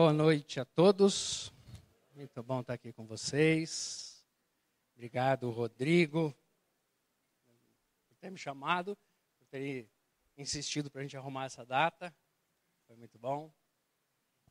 [0.00, 1.52] Boa noite a todos.
[2.14, 4.24] Muito bom estar aqui com vocês.
[4.94, 6.32] Obrigado, Rodrigo,
[8.08, 8.96] por ter me chamado,
[9.36, 9.90] por ter
[10.36, 12.14] insistido para a gente arrumar essa data.
[12.86, 13.52] Foi muito bom.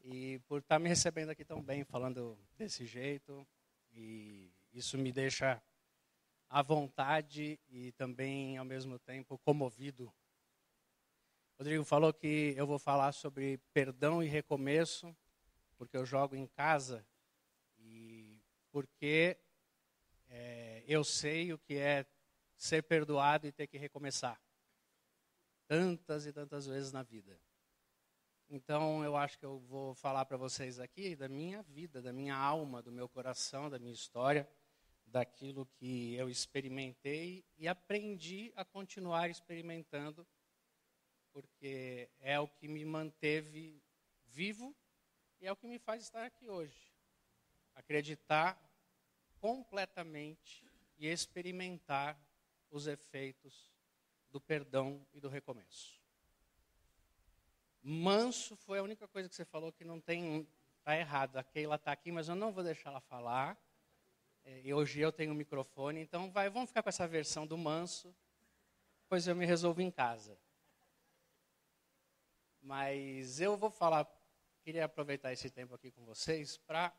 [0.03, 3.47] E por estar me recebendo aqui tão bem, falando desse jeito.
[3.93, 5.63] E isso me deixa
[6.49, 10.13] à vontade e também, ao mesmo tempo, comovido.
[11.57, 15.15] Rodrigo falou que eu vou falar sobre perdão e recomeço,
[15.77, 17.05] porque eu jogo em casa
[17.77, 19.37] e porque
[20.29, 22.05] é, eu sei o que é
[22.55, 24.41] ser perdoado e ter que recomeçar.
[25.67, 27.39] Tantas e tantas vezes na vida.
[28.49, 32.35] Então, eu acho que eu vou falar para vocês aqui da minha vida, da minha
[32.35, 34.49] alma, do meu coração, da minha história,
[35.05, 40.25] daquilo que eu experimentei e aprendi a continuar experimentando,
[41.33, 43.83] porque é o que me manteve
[44.23, 44.73] vivo
[45.39, 46.91] e é o que me faz estar aqui hoje.
[47.75, 48.59] Acreditar
[49.39, 50.65] completamente
[50.97, 52.19] e experimentar
[52.71, 53.71] os efeitos
[54.29, 56.01] do perdão e do recomeço.
[57.81, 60.47] Manso foi a única coisa que você falou que não tem
[60.87, 61.35] está errado.
[61.35, 63.57] A Keila está aqui, mas eu não vou deixar ela falar.
[64.45, 67.45] É, e hoje eu tenho o um microfone, então vai, vamos ficar com essa versão
[67.45, 68.15] do manso.
[69.03, 70.39] Depois eu me resolvo em casa.
[72.61, 74.05] Mas eu vou falar,
[74.67, 76.93] queria aproveitar esse tempo aqui com vocês para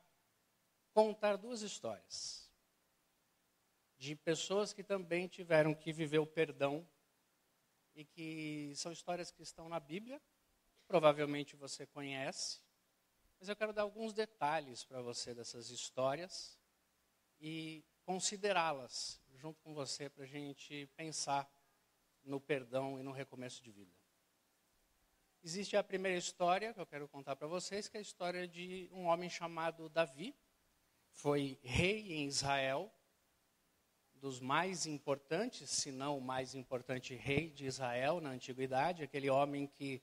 [0.94, 2.50] contar duas histórias
[3.98, 6.88] de pessoas que também tiveram que viver o perdão
[7.94, 10.18] e que são histórias que estão na Bíblia,
[10.86, 12.62] provavelmente você conhece,
[13.38, 16.58] mas eu quero dar alguns detalhes para você dessas histórias
[17.38, 21.46] e considerá-las junto com você para a gente pensar
[22.24, 23.97] no perdão e no recomeço de vida.
[25.48, 28.86] Existe a primeira história que eu quero contar para vocês, que é a história de
[28.92, 30.36] um homem chamado Davi.
[31.10, 32.92] Foi rei em Israel
[34.12, 39.66] dos mais importantes, se não o mais importante rei de Israel na antiguidade, aquele homem
[39.66, 40.02] que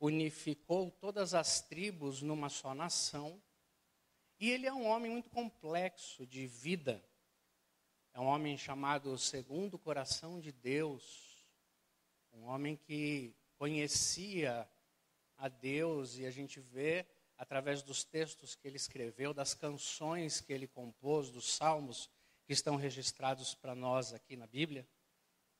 [0.00, 3.40] unificou todas as tribos numa só nação.
[4.40, 7.00] E ele é um homem muito complexo de vida.
[8.12, 11.46] É um homem chamado segundo o coração de Deus.
[12.32, 14.68] Um homem que conhecia
[15.42, 17.04] a Deus e a gente vê
[17.36, 22.08] através dos textos que ele escreveu, das canções que ele compôs, dos salmos
[22.46, 24.86] que estão registrados para nós aqui na Bíblia.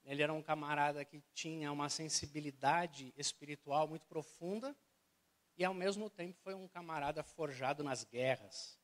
[0.04, 4.76] Ele era um camarada que tinha uma sensibilidade espiritual muito profunda
[5.58, 8.78] e, ao mesmo tempo, foi um camarada forjado nas guerras.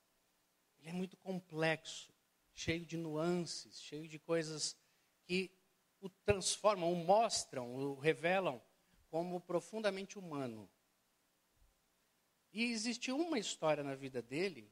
[0.80, 2.12] Ele é muito complexo,
[2.52, 4.76] cheio de nuances, cheio de coisas
[5.22, 5.48] que
[6.00, 8.60] o transformam, o mostram, o revelam
[9.08, 10.68] como profundamente humano.
[12.52, 14.70] E existe uma história na vida dele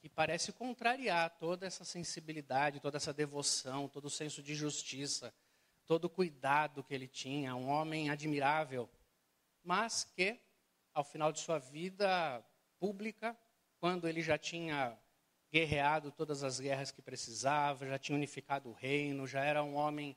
[0.00, 5.32] que parece contrariar toda essa sensibilidade, toda essa devoção, todo o senso de justiça,
[5.86, 8.88] todo o cuidado que ele tinha, um homem admirável,
[9.62, 10.38] mas que,
[10.92, 12.44] ao final de sua vida
[12.78, 13.36] pública,
[13.78, 14.98] quando ele já tinha
[15.50, 20.16] guerreado todas as guerras que precisava, já tinha unificado o reino, já era um homem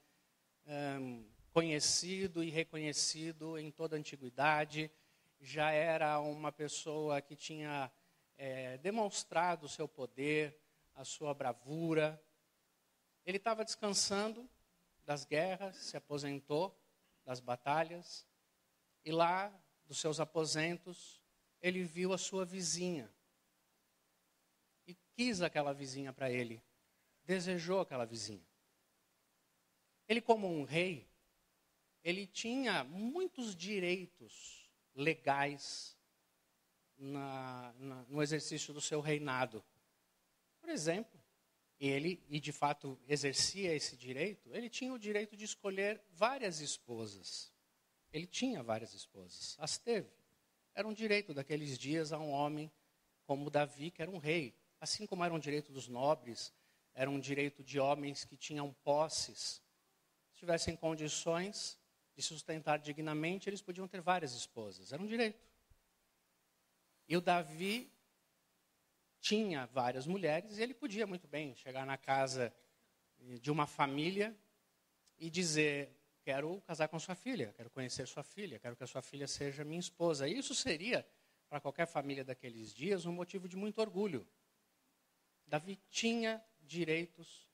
[0.67, 4.91] hum, conhecido e reconhecido em toda a antiguidade,
[5.39, 7.91] já era uma pessoa que tinha
[8.37, 10.57] é, demonstrado o seu poder,
[10.95, 12.21] a sua bravura.
[13.25, 14.49] Ele estava descansando
[15.05, 16.77] das guerras, se aposentou
[17.23, 18.27] das batalhas,
[19.05, 19.53] e lá,
[19.85, 21.21] dos seus aposentos,
[21.61, 23.11] ele viu a sua vizinha.
[24.85, 26.61] E quis aquela vizinha para ele,
[27.23, 28.45] desejou aquela vizinha.
[30.07, 31.07] Ele, como um rei,
[32.03, 34.58] ele tinha muitos direitos
[34.95, 35.97] legais
[36.97, 39.63] na, na, no exercício do seu reinado.
[40.59, 41.19] Por exemplo,
[41.79, 47.51] ele, e de fato exercia esse direito, ele tinha o direito de escolher várias esposas.
[48.11, 50.09] Ele tinha várias esposas, as teve.
[50.75, 52.71] Era um direito daqueles dias a um homem
[53.25, 54.55] como Davi, que era um rei.
[54.79, 56.53] Assim como era um direito dos nobres,
[56.93, 59.61] era um direito de homens que tinham posses.
[60.31, 61.79] Se tivessem condições
[62.19, 64.91] de sustentar dignamente, eles podiam ter várias esposas.
[64.91, 65.39] Era um direito.
[67.07, 67.89] E o Davi
[69.21, 72.53] tinha várias mulheres e ele podia muito bem chegar na casa
[73.39, 74.37] de uma família
[75.17, 79.01] e dizer: Quero casar com sua filha, quero conhecer sua filha, quero que a sua
[79.01, 80.27] filha seja minha esposa.
[80.27, 81.07] E isso seria,
[81.47, 84.27] para qualquer família daqueles dias, um motivo de muito orgulho.
[85.47, 87.49] Davi tinha direitos,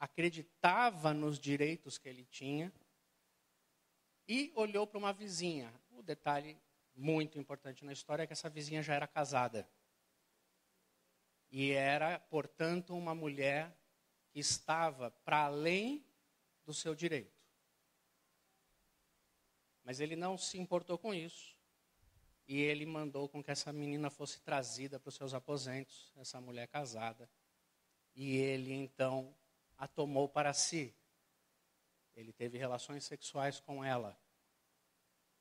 [0.00, 2.72] acreditava nos direitos que ele tinha
[4.26, 5.72] e olhou para uma vizinha.
[5.90, 6.60] O detalhe
[6.94, 9.68] muito importante na história é que essa vizinha já era casada.
[11.50, 13.76] E era, portanto, uma mulher
[14.30, 16.04] que estava para além
[16.64, 17.42] do seu direito.
[19.84, 21.56] Mas ele não se importou com isso.
[22.46, 26.68] E ele mandou com que essa menina fosse trazida para os seus aposentos, essa mulher
[26.68, 27.28] casada.
[28.14, 29.34] E ele então
[29.76, 30.94] a tomou para si.
[32.14, 34.18] Ele teve relações sexuais com ela.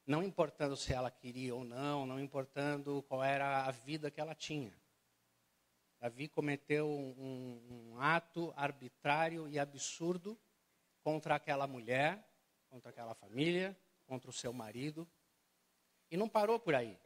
[0.05, 4.33] Não importando se ela queria ou não, não importando qual era a vida que ela
[4.33, 4.73] tinha.
[5.99, 10.37] Davi cometeu um, um ato arbitrário e absurdo
[11.03, 12.27] contra aquela mulher,
[12.69, 13.77] contra aquela família,
[14.07, 15.07] contra o seu marido.
[16.09, 16.97] E não parou por aí.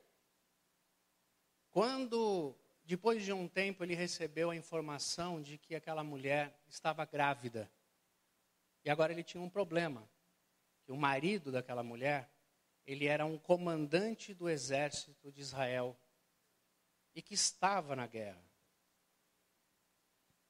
[1.70, 7.70] Quando, depois de um tempo, ele recebeu a informação de que aquela mulher estava grávida.
[8.86, 10.08] E agora ele tinha um problema.
[10.86, 12.32] Que o marido daquela mulher,
[12.86, 16.00] ele era um comandante do exército de Israel
[17.16, 18.46] e que estava na guerra.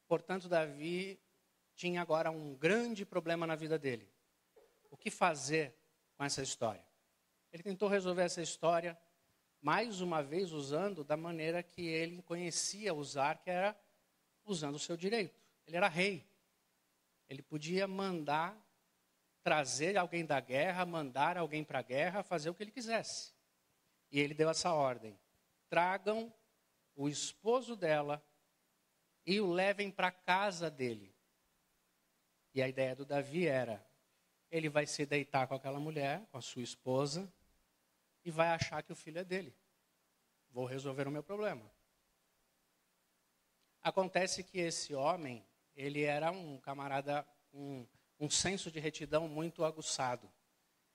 [0.05, 1.17] Portanto, Davi
[1.73, 4.11] tinha agora um grande problema na vida dele.
[4.89, 5.73] O que fazer
[6.17, 6.85] com essa história.
[7.53, 8.97] Ele tentou resolver essa história,
[9.61, 13.77] mais uma vez usando da maneira que ele conhecia usar, que era
[14.43, 15.39] usando o seu direito.
[15.65, 16.27] Ele era rei.
[17.29, 18.57] Ele podia mandar
[19.43, 23.33] trazer alguém da guerra, mandar alguém para a guerra, fazer o que ele quisesse.
[24.11, 25.19] E ele deu essa ordem:
[25.69, 26.33] tragam
[26.95, 28.25] o esposo dela
[29.25, 31.13] e o levem para casa dele.
[32.53, 33.85] E a ideia do Davi era:
[34.49, 37.31] ele vai se deitar com aquela mulher, com a sua esposa,
[38.23, 39.55] e vai achar que o filho é dele.
[40.49, 41.69] Vou resolver o meu problema.
[43.83, 45.45] Acontece que esse homem,
[45.75, 47.85] ele era um camarada, um,
[48.19, 50.29] um senso de retidão muito aguçado.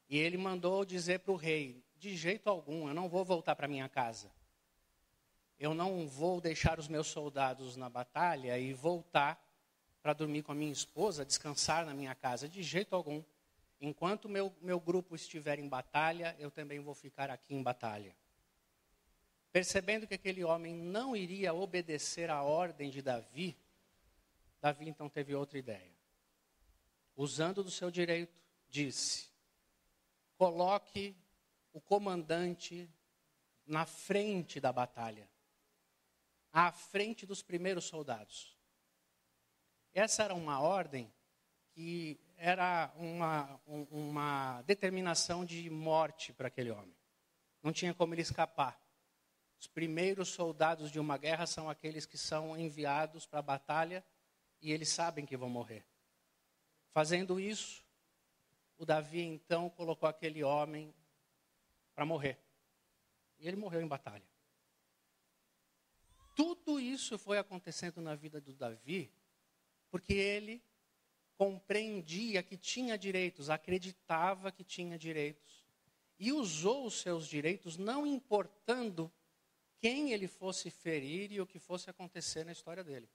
[0.08, 3.68] E ele mandou dizer para o rei: de jeito algum, eu não vou voltar para
[3.68, 4.30] minha casa.
[5.58, 9.38] Eu não vou deixar os meus soldados na batalha e voltar
[10.02, 13.22] para dormir com a minha esposa, descansar na minha casa, de jeito algum.
[13.78, 18.16] Enquanto meu, meu grupo estiver em batalha, eu também vou ficar aqui em batalha.
[19.52, 23.56] Percebendo que aquele homem não iria obedecer à ordem de Davi,
[24.60, 25.94] Davi então teve outra ideia.
[27.16, 29.30] Usando do seu direito, disse:
[30.36, 31.16] coloque
[31.72, 32.90] o comandante
[33.66, 35.28] na frente da batalha,
[36.52, 38.56] à frente dos primeiros soldados.
[39.92, 41.12] Essa era uma ordem
[41.72, 46.96] que era uma, uma determinação de morte para aquele homem.
[47.62, 48.80] Não tinha como ele escapar.
[49.58, 54.04] Os primeiros soldados de uma guerra são aqueles que são enviados para a batalha
[54.60, 55.84] e eles sabem que vão morrer.
[56.92, 57.84] Fazendo isso,
[58.76, 60.94] o Davi então colocou aquele homem
[61.94, 62.38] para morrer.
[63.38, 64.24] E ele morreu em batalha.
[66.34, 69.12] Tudo isso foi acontecendo na vida do Davi
[69.90, 70.62] porque ele
[71.36, 75.64] compreendia que tinha direitos, acreditava que tinha direitos
[76.18, 79.10] e usou os seus direitos, não importando
[79.78, 83.08] quem ele fosse ferir e o que fosse acontecer na história dele.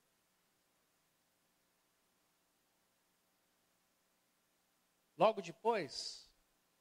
[5.17, 6.29] Logo depois,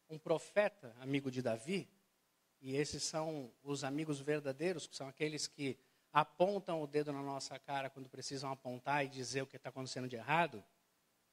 [0.09, 1.89] um profeta, amigo de Davi,
[2.61, 5.79] e esses são os amigos verdadeiros, que são aqueles que
[6.13, 10.09] apontam o dedo na nossa cara quando precisam apontar e dizer o que está acontecendo
[10.09, 10.65] de errado.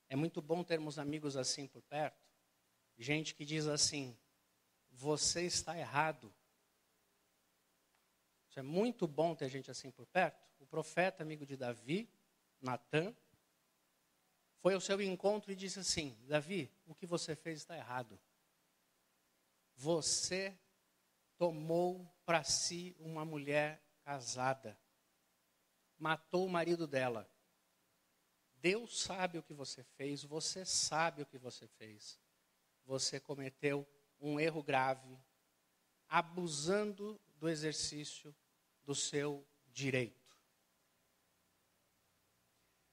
[0.09, 2.21] É muito bom termos amigos assim por perto.
[2.97, 4.17] Gente que diz assim:
[4.91, 6.33] você está errado.
[8.49, 10.45] Isso é muito bom ter gente assim por perto.
[10.59, 12.09] O profeta, amigo de Davi,
[12.61, 13.15] Natan,
[14.61, 18.19] foi ao seu encontro e disse assim: Davi, o que você fez está errado.
[19.75, 20.57] Você
[21.37, 24.79] tomou para si uma mulher casada,
[25.97, 27.29] matou o marido dela.
[28.57, 32.19] Deus sabe o que você fez, você sabe o que você fez.
[32.85, 33.87] Você cometeu
[34.19, 35.17] um erro grave,
[36.07, 38.35] abusando do exercício
[38.83, 40.20] do seu direito.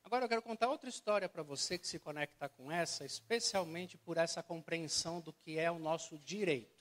[0.09, 4.17] Agora eu quero contar outra história para você que se conecta com essa, especialmente por
[4.17, 6.75] essa compreensão do que é o nosso direito.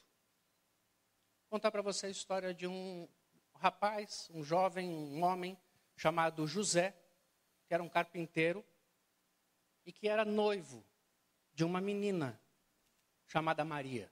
[1.42, 3.06] Vou contar para você a história de um
[3.56, 5.58] rapaz, um jovem, um homem
[5.98, 6.96] chamado José,
[7.68, 8.64] que era um carpinteiro
[9.86, 10.82] e que era noivo
[11.54, 12.40] de uma menina
[13.26, 14.10] chamada Maria.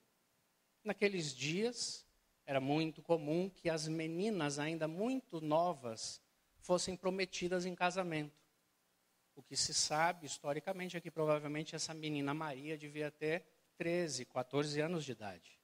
[0.84, 2.06] Naqueles dias,
[2.46, 6.22] era muito comum que as meninas, ainda muito novas,
[6.60, 8.45] fossem prometidas em casamento.
[9.36, 13.46] O que se sabe historicamente é que provavelmente essa menina Maria devia ter
[13.78, 15.60] 13, 14 anos de idade.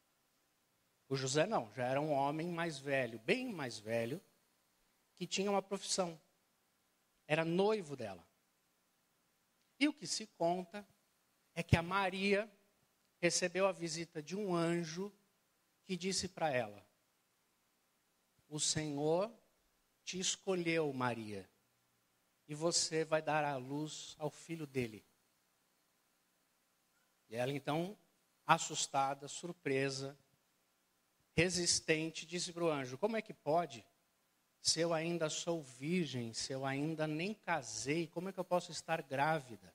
[1.07, 4.21] O José não, já era um homem mais velho, bem mais velho,
[5.15, 6.19] que tinha uma profissão.
[7.27, 8.25] Era noivo dela.
[9.79, 10.85] E o que se conta
[11.55, 12.49] é que a Maria
[13.19, 15.11] recebeu a visita de um anjo
[15.83, 16.85] que disse para ela:
[18.49, 19.31] O Senhor
[20.03, 21.49] te escolheu, Maria,
[22.51, 25.05] e você vai dar à luz ao filho dele.
[27.29, 27.98] E ela então,
[28.46, 30.17] assustada, surpresa,
[31.34, 33.86] resistente, disse para o anjo: Como é que pode?
[34.60, 38.70] Se eu ainda sou virgem, se eu ainda nem casei, como é que eu posso
[38.70, 39.74] estar grávida?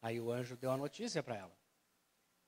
[0.00, 1.58] Aí o anjo deu a notícia para ela: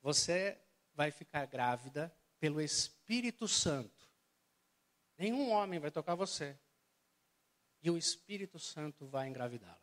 [0.02, 0.56] Você
[0.94, 4.08] vai ficar grávida pelo Espírito Santo.
[5.18, 6.56] Nenhum homem vai tocar você.
[7.82, 9.80] E o Espírito Santo vai engravidá-la.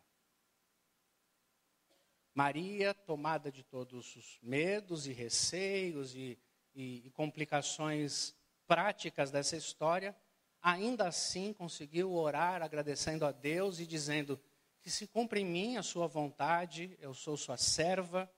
[2.34, 6.38] Maria, tomada de todos os medos e receios e,
[6.74, 8.34] e, e complicações
[8.66, 10.14] práticas dessa história,
[10.60, 14.38] ainda assim conseguiu orar agradecendo a Deus e dizendo:
[14.82, 18.30] Que se cumpra em mim a sua vontade, eu sou sua serva,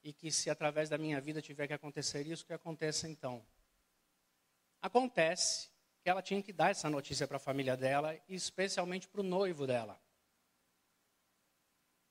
[0.00, 3.44] e que se através da minha vida tiver que acontecer isso, que aconteça então.
[4.80, 5.70] Acontece
[6.04, 9.24] que ela tinha que dar essa notícia para a família dela, e especialmente para o
[9.24, 9.98] noivo dela.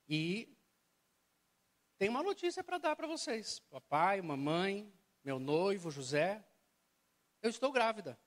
[0.09, 0.57] E
[1.99, 3.59] tem uma notícia para dar para vocês.
[3.59, 4.91] Papai, mamãe,
[5.23, 6.43] meu noivo, José,
[7.39, 8.19] eu estou grávida.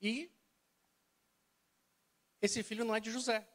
[0.00, 0.34] E
[2.40, 3.46] esse filho não é de José.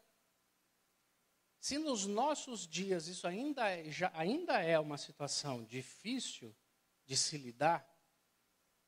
[1.60, 6.56] Se nos nossos dias isso ainda é, já, ainda é uma situação difícil
[7.03, 7.97] de se lidar,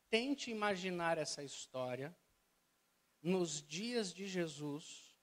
[0.09, 2.15] tente imaginar essa história
[3.21, 5.15] nos dias de Jesus,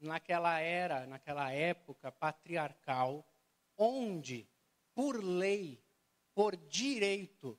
[0.00, 3.26] naquela era, naquela época patriarcal,
[3.76, 4.48] onde,
[4.94, 5.82] por lei,
[6.34, 7.58] por direito,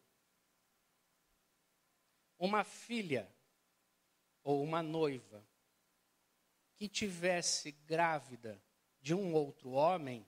[2.38, 3.30] uma filha
[4.44, 5.46] ou uma noiva
[6.76, 8.64] que tivesse grávida
[9.02, 10.26] de um outro homem,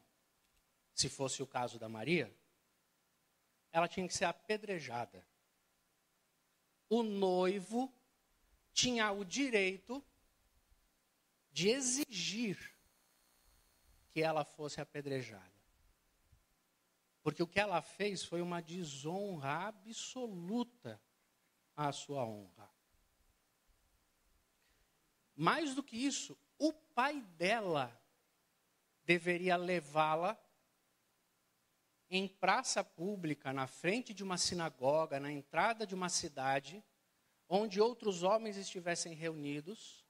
[0.93, 2.33] se fosse o caso da Maria,
[3.71, 5.25] ela tinha que ser apedrejada.
[6.91, 7.89] O noivo
[8.73, 10.03] tinha o direito
[11.49, 12.75] de exigir
[14.09, 15.49] que ela fosse apedrejada.
[17.23, 21.01] Porque o que ela fez foi uma desonra absoluta
[21.77, 22.69] à sua honra.
[25.33, 27.97] Mais do que isso, o pai dela
[29.05, 30.37] deveria levá-la
[32.13, 36.83] em praça pública, na frente de uma sinagoga, na entrada de uma cidade,
[37.47, 40.05] onde outros homens estivessem reunidos,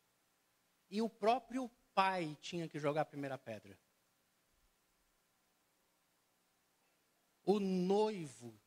[0.89, 3.79] e o próprio pai tinha que jogar a primeira pedra.
[7.45, 8.59] O noivo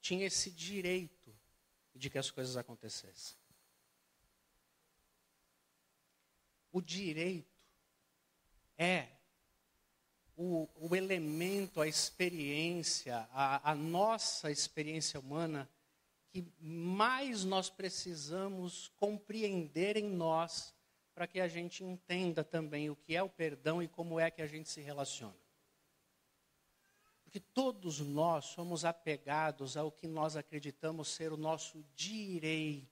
[0.00, 1.32] tinha esse direito
[1.94, 3.38] de que as coisas acontecessem.
[6.72, 7.62] O direito
[8.76, 9.21] é
[10.36, 15.68] o, o elemento, a experiência, a, a nossa experiência humana
[16.30, 20.74] que mais nós precisamos compreender em nós
[21.14, 24.40] para que a gente entenda também o que é o perdão e como é que
[24.40, 25.36] a gente se relaciona.
[27.22, 32.88] Porque todos nós somos apegados ao que nós acreditamos ser o nosso direito.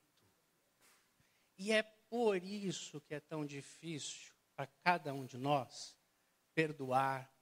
[1.56, 5.99] E é por isso que é tão difícil para cada um de nós
[6.60, 7.32] perdoar,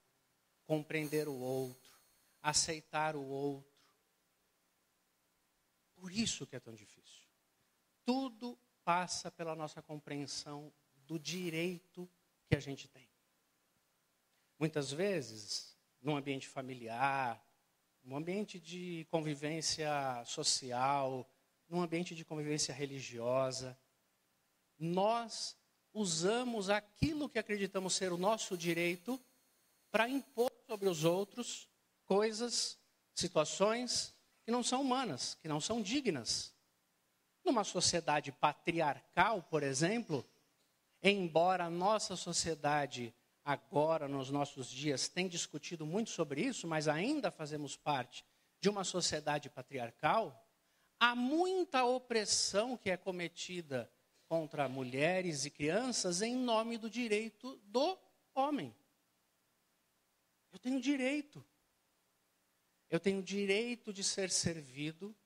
[0.64, 1.98] compreender o outro,
[2.40, 3.82] aceitar o outro.
[5.96, 7.26] Por isso que é tão difícil.
[8.04, 10.72] Tudo passa pela nossa compreensão
[11.04, 12.08] do direito
[12.46, 13.10] que a gente tem.
[14.56, 17.44] Muitas vezes, num ambiente familiar,
[18.04, 19.90] num ambiente de convivência
[20.26, 21.28] social,
[21.68, 23.76] num ambiente de convivência religiosa,
[24.78, 25.58] nós
[25.92, 29.21] usamos aquilo que acreditamos ser o nosso direito
[29.90, 31.68] para impor sobre os outros
[32.04, 32.78] coisas,
[33.14, 34.14] situações
[34.45, 36.54] que não são humanas, que não são dignas.
[37.45, 40.25] Numa sociedade patriarcal, por exemplo,
[41.02, 43.14] embora a nossa sociedade
[43.45, 48.25] agora, nos nossos dias, tenha discutido muito sobre isso, mas ainda fazemos parte
[48.61, 50.47] de uma sociedade patriarcal,
[50.99, 53.90] há muita opressão que é cometida
[54.28, 57.99] contra mulheres e crianças em nome do direito do
[58.35, 58.75] homem.
[60.52, 61.44] Eu tenho direito.
[62.90, 65.16] Eu tenho direito de ser servido.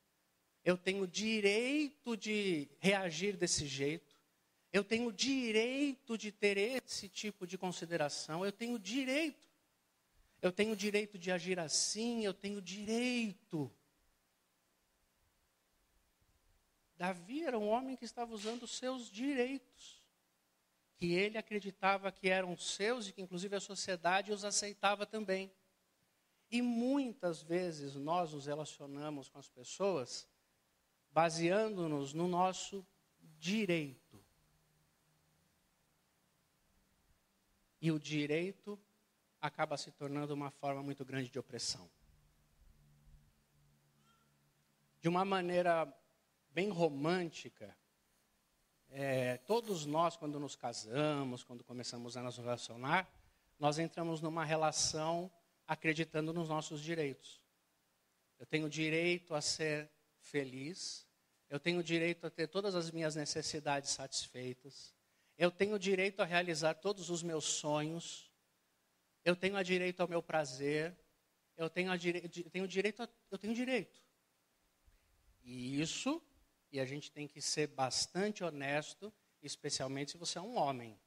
[0.64, 4.16] Eu tenho direito de reagir desse jeito.
[4.72, 8.44] Eu tenho direito de ter esse tipo de consideração.
[8.44, 9.50] Eu tenho direito.
[10.40, 13.72] Eu tenho direito de agir assim, eu tenho direito.
[17.02, 20.00] Davi era um homem que estava usando os seus direitos,
[20.94, 25.52] que ele acreditava que eram seus e que, inclusive, a sociedade os aceitava também.
[26.48, 30.28] E muitas vezes nós nos relacionamos com as pessoas
[31.10, 32.86] baseando-nos no nosso
[33.36, 34.24] direito.
[37.80, 38.78] E o direito
[39.40, 41.90] acaba se tornando uma forma muito grande de opressão.
[45.00, 45.92] De uma maneira
[46.52, 47.76] bem romântica,
[48.90, 53.10] é, todos nós, quando nos casamos, quando começamos a nos relacionar,
[53.58, 55.32] nós entramos numa relação
[55.66, 57.40] acreditando nos nossos direitos.
[58.38, 61.06] Eu tenho direito a ser feliz,
[61.48, 64.94] eu tenho direito a ter todas as minhas necessidades satisfeitas,
[65.38, 68.30] eu tenho direito a realizar todos os meus sonhos,
[69.24, 70.94] eu tenho a direito ao meu prazer,
[71.56, 72.28] eu tenho, dire...
[72.50, 73.08] tenho direito a...
[73.30, 74.02] eu tenho direito.
[75.42, 76.22] E isso,
[76.72, 79.12] e a gente tem que ser bastante honesto,
[79.42, 80.98] especialmente se você é um homem.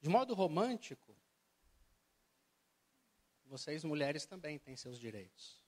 [0.00, 1.16] De modo romântico,
[3.44, 5.62] vocês mulheres também têm seus direitos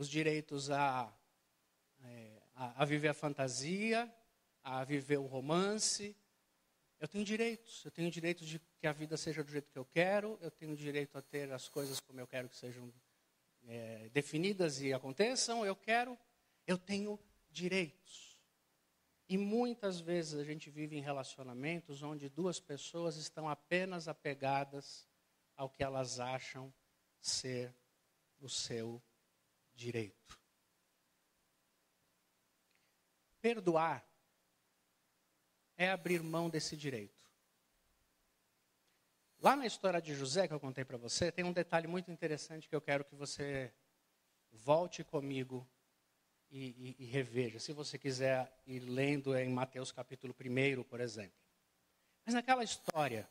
[0.00, 1.12] os direitos a,
[2.02, 4.10] é, a, a viver a fantasia,
[4.64, 6.16] a viver o romance.
[7.00, 7.82] Eu tenho direitos.
[7.84, 10.38] Eu tenho direito de que a vida seja do jeito que eu quero.
[10.42, 12.92] Eu tenho direito a ter as coisas como eu quero que sejam
[13.66, 15.64] é, definidas e aconteçam.
[15.64, 16.16] Eu quero.
[16.66, 17.18] Eu tenho
[17.50, 18.38] direitos.
[19.26, 25.08] E muitas vezes a gente vive em relacionamentos onde duas pessoas estão apenas apegadas
[25.56, 26.72] ao que elas acham
[27.18, 27.74] ser
[28.40, 29.02] o seu
[29.72, 30.38] direito.
[33.40, 34.09] Perdoar
[35.80, 37.18] é abrir mão desse direito.
[39.40, 42.68] Lá na história de José que eu contei para você, tem um detalhe muito interessante
[42.68, 43.72] que eu quero que você
[44.52, 45.66] volte comigo
[46.50, 47.58] e, e, e, reveja.
[47.58, 51.32] Se você quiser ir lendo em Mateus capítulo 1, por exemplo.
[52.26, 53.26] Mas naquela história,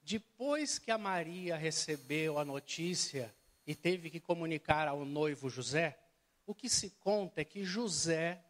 [0.00, 3.34] depois que a Maria recebeu a notícia
[3.66, 5.98] e teve que comunicar ao noivo José,
[6.46, 8.40] o que se conta é que José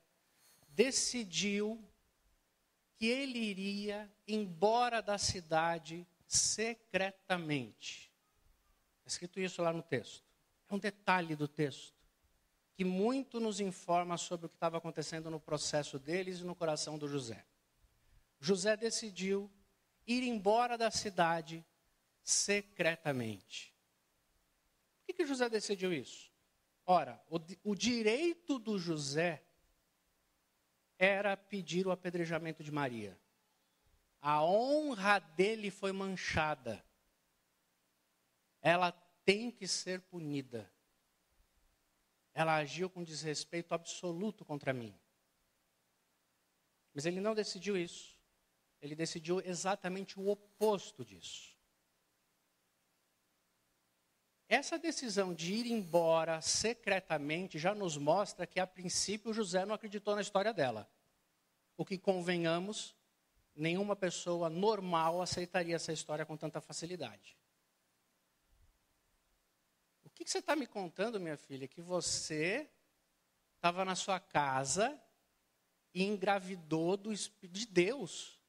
[0.68, 1.82] decidiu
[3.02, 8.12] que ele iria embora da cidade secretamente.
[8.98, 10.24] Está escrito isso lá no texto.
[10.68, 11.94] É um detalhe do texto
[12.74, 16.96] que muito nos informa sobre o que estava acontecendo no processo deles e no coração
[16.96, 17.44] do José.
[18.38, 19.50] José decidiu
[20.06, 21.64] ir embora da cidade
[22.22, 23.72] secretamente
[25.12, 26.32] que, que José decidiu isso?
[26.84, 29.44] Ora, o, o direito do José
[31.04, 33.18] era pedir o apedrejamento de Maria.
[34.20, 36.80] A honra dele foi manchada.
[38.60, 38.92] Ela
[39.24, 40.72] tem que ser punida.
[42.32, 44.96] Ela agiu com desrespeito absoluto contra mim.
[46.94, 48.16] Mas ele não decidiu isso.
[48.80, 51.52] Ele decidiu exatamente o oposto disso.
[54.48, 60.14] Essa decisão de ir embora secretamente já nos mostra que, a princípio, José não acreditou
[60.14, 60.91] na história dela.
[61.76, 62.94] O que, convenhamos,
[63.54, 67.36] nenhuma pessoa normal aceitaria essa história com tanta facilidade.
[70.04, 71.66] O que, você está me contando, minha filha?
[71.66, 72.70] Que você
[73.56, 75.00] estava na sua casa
[75.94, 78.40] e engravidou do Espírito de Deus.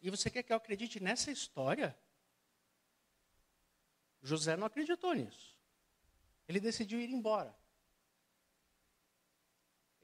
[0.00, 1.96] E você quer que eu acredite nessa história?
[4.22, 5.56] José não acreditou nisso.
[6.46, 7.56] Ele decidiu ir embora.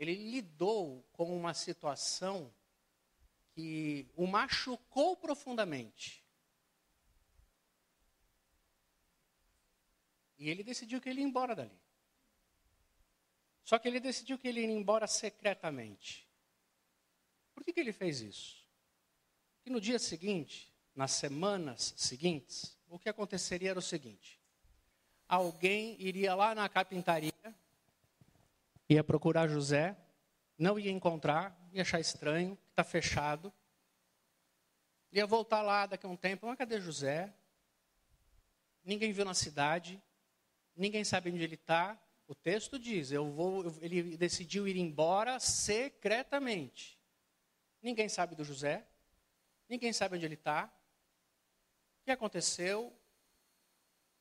[0.00, 2.50] Ele lidou com uma situação
[3.50, 6.24] que o machucou profundamente.
[10.38, 11.78] E ele decidiu que ele ia embora dali.
[13.62, 16.26] Só que ele decidiu que ele ia embora secretamente.
[17.54, 18.66] Por que, que ele fez isso?
[19.62, 24.40] Que no dia seguinte, nas semanas seguintes, o que aconteceria era o seguinte:
[25.28, 27.29] alguém iria lá na carpintaria,
[28.94, 29.96] ia procurar José,
[30.58, 33.52] não ia encontrar, ia achar estranho, está fechado.
[35.12, 37.32] Ia voltar lá daqui a um tempo, mas cadê José?
[38.84, 40.02] Ninguém viu na cidade,
[40.74, 41.98] ninguém sabe onde ele está.
[42.26, 46.98] O texto diz, eu vou, ele decidiu ir embora secretamente.
[47.82, 48.86] Ninguém sabe do José,
[49.68, 50.70] ninguém sabe onde ele está,
[52.00, 52.92] o que aconteceu?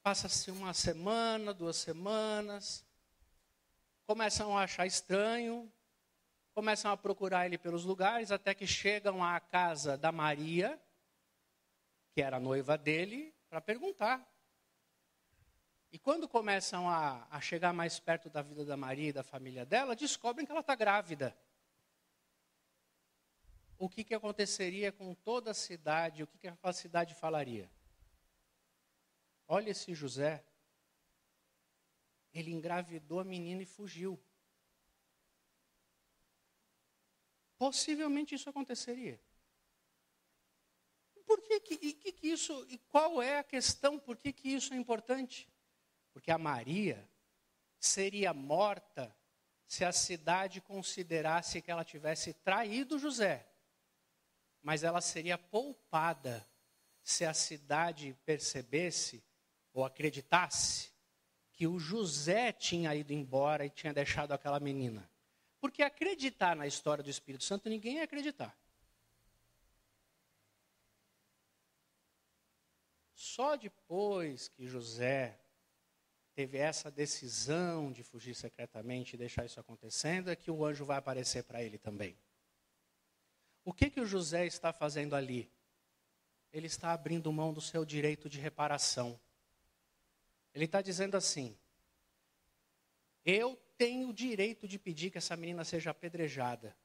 [0.02, 2.86] Passa-se uma semana, duas semanas.
[4.10, 5.72] Começam a achar estranho,
[6.56, 10.82] começam a procurar ele pelos lugares, até que chegam à casa da Maria,
[12.12, 14.28] que era noiva dele, para perguntar.
[15.92, 19.64] E quando começam a, a, chegar mais perto da vida da Maria e da família
[19.64, 21.38] dela, descobrem que ela está grávida.
[23.78, 26.24] O que, que aconteceria com toda a cidade?
[26.24, 27.70] O que, que a cidade falaria?
[29.48, 30.44] Olha esse José.
[32.34, 34.20] Ele engravidou a menina e fugiu.
[37.58, 39.20] Possivelmente isso aconteceria.
[41.26, 44.50] Por que, que, e que, que isso, e qual é a questão, por que, que
[44.50, 45.48] isso é importante?
[46.12, 47.08] Porque a Maria
[47.80, 49.16] seria morta
[49.68, 53.46] se a cidade considerasse que ela tivesse traído José.
[54.64, 56.48] Mas ela seria poupada
[57.04, 59.24] se a cidade percebesse
[59.72, 60.89] ou acreditasse
[61.60, 65.12] que o José tinha ido embora e tinha deixado aquela menina.
[65.60, 68.58] Porque acreditar na história do Espírito Santo, ninguém ia acreditar.
[73.14, 75.38] Só depois que José
[76.34, 80.98] teve essa decisão de fugir secretamente e deixar isso acontecendo, é que o anjo vai
[80.98, 82.18] aparecer para ele também.
[83.66, 85.52] O que que o José está fazendo ali?
[86.54, 89.20] Ele está abrindo mão do seu direito de reparação.
[90.54, 91.58] Ele está dizendo assim:
[93.26, 96.76] Eu tenho o direito de pedir que essa menina seja apedrejada.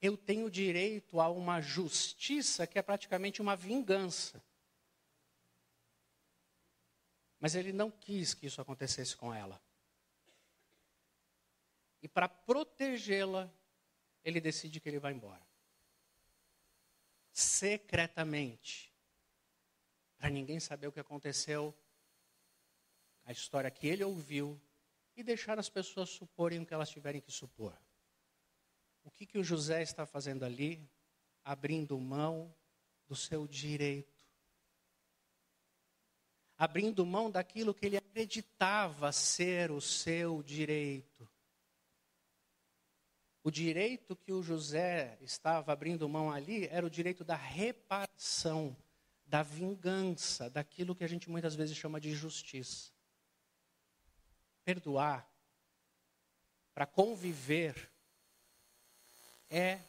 [0.00, 4.42] Eu tenho direito a uma justiça que é praticamente uma vingança.
[7.38, 9.62] Mas ele não quis que isso acontecesse com ela.
[12.02, 13.48] E para protegê-la,
[14.24, 15.46] ele decide que ele vai embora.
[17.32, 18.92] Secretamente.
[20.18, 21.72] Para ninguém saber o que aconteceu,
[23.24, 24.60] a história que ele ouviu,
[25.14, 27.76] e deixar as pessoas suporem o que elas tiverem que supor.
[29.04, 30.88] O que, que o José está fazendo ali?
[31.44, 32.54] Abrindo mão
[33.06, 34.12] do seu direito
[36.62, 41.28] abrindo mão daquilo que ele acreditava ser o seu direito.
[43.42, 48.76] O direito que o José estava abrindo mão ali era o direito da reparação,
[49.26, 52.91] da vingança, daquilo que a gente muitas vezes chama de justiça.
[54.64, 55.28] Perdoar,
[56.74, 57.90] para conviver,
[59.50, 59.80] é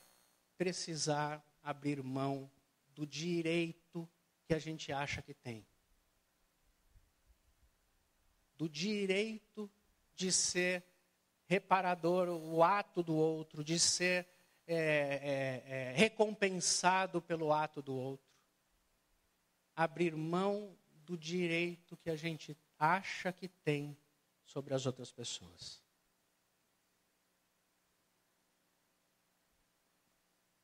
[0.58, 2.50] precisar abrir mão
[2.90, 4.10] do direito
[4.46, 5.66] que a gente acha que tem
[8.64, 9.70] do direito
[10.16, 10.86] de ser
[11.48, 14.26] reparador, o ato do outro, de ser
[14.66, 18.26] é, é, é, recompensado pelo ato do outro.
[19.76, 23.98] Abrir mão do direito que a gente acha que tem
[24.54, 25.82] sobre as outras pessoas.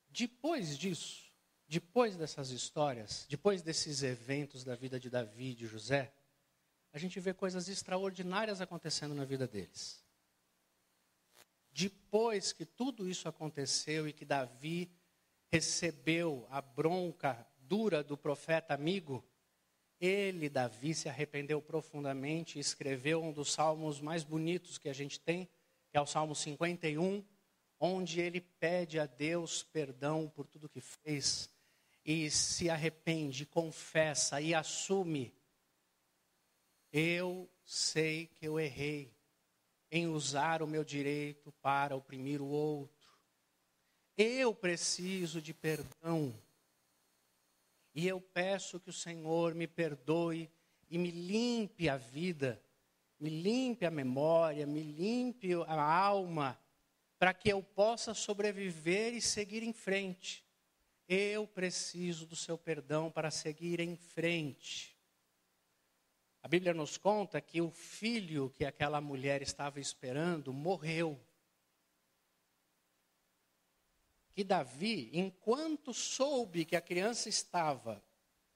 [0.08, 1.24] Depois disso,
[1.68, 6.14] depois dessas histórias, depois desses eventos da vida de Davi e de José,
[6.94, 10.04] a gente vê coisas extraordinárias acontecendo na vida deles.
[11.72, 14.92] Depois que tudo isso aconteceu e que Davi
[15.52, 19.24] recebeu a bronca dura do profeta amigo,
[20.00, 25.20] ele, Davi, se arrependeu profundamente e escreveu um dos salmos mais bonitos que a gente
[25.20, 25.46] tem,
[25.90, 27.24] que é o Salmo 51,
[27.80, 31.50] onde ele pede a Deus perdão por tudo que fez
[32.06, 35.34] e se arrepende, confessa e assume
[36.92, 39.14] eu sei que eu errei
[39.92, 43.10] em usar o meu direito para oprimir o outro.
[44.18, 46.34] Eu preciso de perdão.
[47.94, 50.50] E eu peço que o Senhor me perdoe
[50.90, 52.62] e me limpe a vida,
[53.20, 56.60] me limpe a memória, me limpe a alma,
[57.18, 60.46] para que eu possa sobreviver e seguir em frente.
[61.08, 64.96] Eu preciso do seu perdão para seguir em frente.
[66.42, 71.20] A Bíblia nos conta que o filho que aquela mulher estava esperando morreu.
[74.34, 78.04] Que Davi, enquanto soube que a criança estava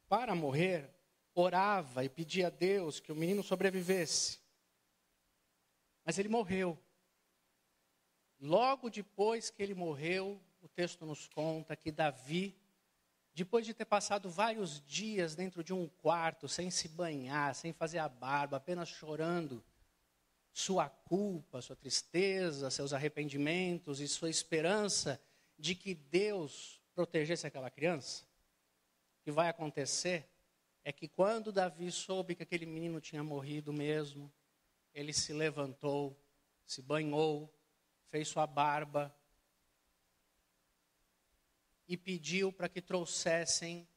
[0.08, 0.90] para morrer,
[1.34, 4.40] orava e pedia a Deus que o menino sobrevivesse.
[6.06, 6.78] Mas ele morreu.
[8.40, 12.58] Logo depois que ele morreu, o texto nos conta que Davi
[13.36, 17.98] depois de ter passado vários dias dentro de um quarto, sem se banhar, sem fazer
[17.98, 19.64] a barba, apenas chorando,
[20.52, 25.20] sua culpa, sua tristeza, seus arrependimentos e sua esperança
[25.58, 28.26] de que Deus protegesse aquela criança,
[29.20, 30.30] o que vai acontecer
[30.84, 34.32] é que quando Davi soube que aquele menino tinha morrido mesmo,
[34.94, 36.20] ele se levantou
[36.66, 37.54] se banhou,
[38.06, 39.16] fez sua barba
[41.88, 43.88] e pediu para que trouxessem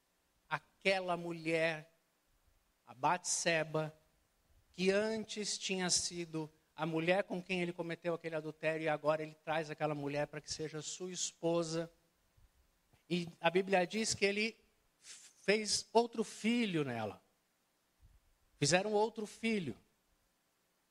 [0.48, 1.90] aquela mulher,
[2.86, 3.96] a Batseba,
[4.72, 9.34] que antes tinha sido a mulher com quem ele cometeu aquele adultério e agora ele
[9.42, 11.90] traz aquela mulher para que seja sua esposa.
[13.08, 14.54] E a Bíblia diz que ele
[15.02, 17.22] fez outro filho nela.
[18.58, 19.74] Fizeram outro filho.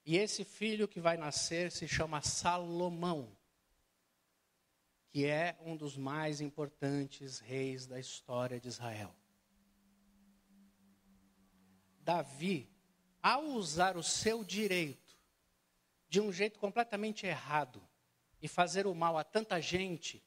[0.03, 3.35] E esse filho que vai nascer se chama Salomão,
[5.09, 9.15] que é um dos mais importantes reis da história de Israel.
[12.01, 12.69] Davi,
[13.21, 15.04] ao usar o seu direito,
[16.15, 17.86] de um jeito completamente errado
[18.41, 20.23] e fazer o mal a tanta gente,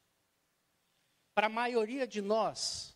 [1.35, 2.95] para a maioria de nós,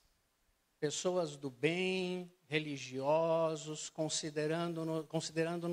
[0.78, 5.66] pessoas do bem, religiosos, considerando-nos considerando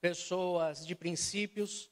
[0.00, 1.88] pessoas de princípios,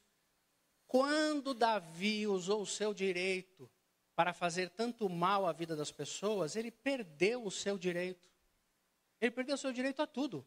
[0.85, 3.71] quando Davi usou o seu direito
[4.13, 8.29] para fazer tanto mal à vida das pessoas, ele perdeu o seu direito.
[9.21, 10.45] Ele perdeu o seu direito a tudo.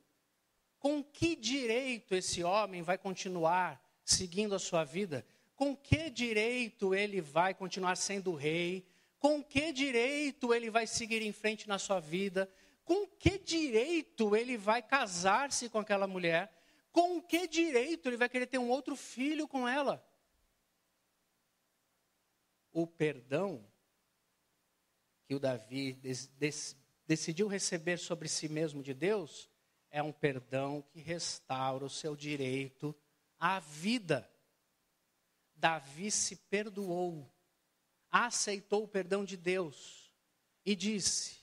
[0.78, 7.20] Com que direito esse homem vai continuar seguindo a sua vida, com que direito ele
[7.20, 8.86] vai continuar sendo rei?
[9.18, 12.52] Com que direito ele vai seguir em frente na sua vida?
[12.84, 16.52] Com que direito ele vai casar-se com aquela mulher?
[16.90, 20.04] Com que direito ele vai querer ter um outro filho com ela?
[22.72, 23.64] O perdão
[25.24, 25.96] que o Davi
[27.06, 29.48] decidiu receber sobre si mesmo de Deus
[29.90, 32.96] é um perdão que restaura o seu direito
[33.42, 34.30] a vida.
[35.56, 37.28] Davi se perdoou,
[38.10, 40.12] aceitou o perdão de Deus
[40.64, 41.38] e disse: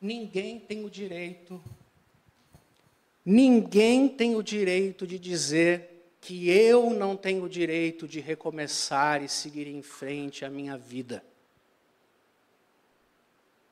[0.00, 1.62] Ninguém tem o direito,
[3.24, 9.28] ninguém tem o direito de dizer que eu não tenho o direito de recomeçar e
[9.28, 11.22] seguir em frente a minha vida.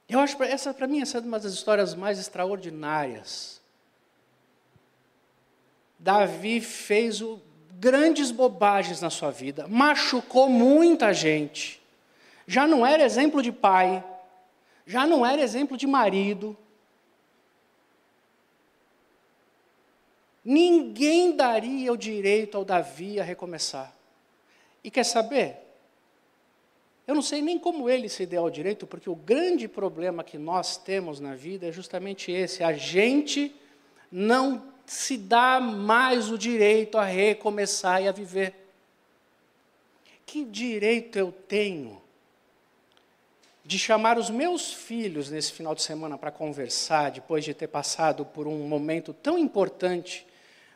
[0.08, 3.62] Eu acho essa para mim essa é uma das histórias mais extraordinárias
[5.98, 7.40] Davi fez o,
[7.78, 11.80] grandes bobagens na sua vida, machucou muita gente.
[12.46, 14.04] Já não era exemplo de pai,
[14.86, 16.56] já não era exemplo de marido.
[20.44, 23.92] Ninguém daria o direito ao Davi a recomeçar.
[24.82, 25.56] E quer saber?
[27.06, 30.38] Eu não sei nem como ele se deu ao direito, porque o grande problema que
[30.38, 33.54] nós temos na vida é justamente esse: a gente
[34.10, 38.54] não se dá mais o direito a recomeçar e a viver.
[40.24, 42.00] Que direito eu tenho
[43.64, 48.24] de chamar os meus filhos nesse final de semana para conversar, depois de ter passado
[48.24, 50.24] por um momento tão importante,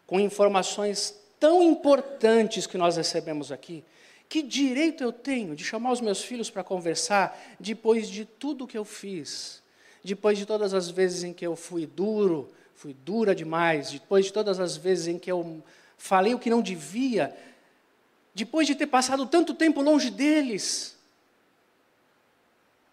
[0.07, 3.85] com informações tão importantes que nós recebemos aqui?
[4.29, 8.79] Que direito eu tenho de chamar os meus filhos para conversar depois de tudo que
[8.79, 9.63] eu fiz?
[10.03, 14.33] Depois de todas as vezes em que eu fui duro, fui dura demais, depois de
[14.33, 15.63] todas as vezes em que eu
[15.99, 17.37] falei o que não devia,
[18.35, 20.97] depois de ter passado tanto tempo longe deles,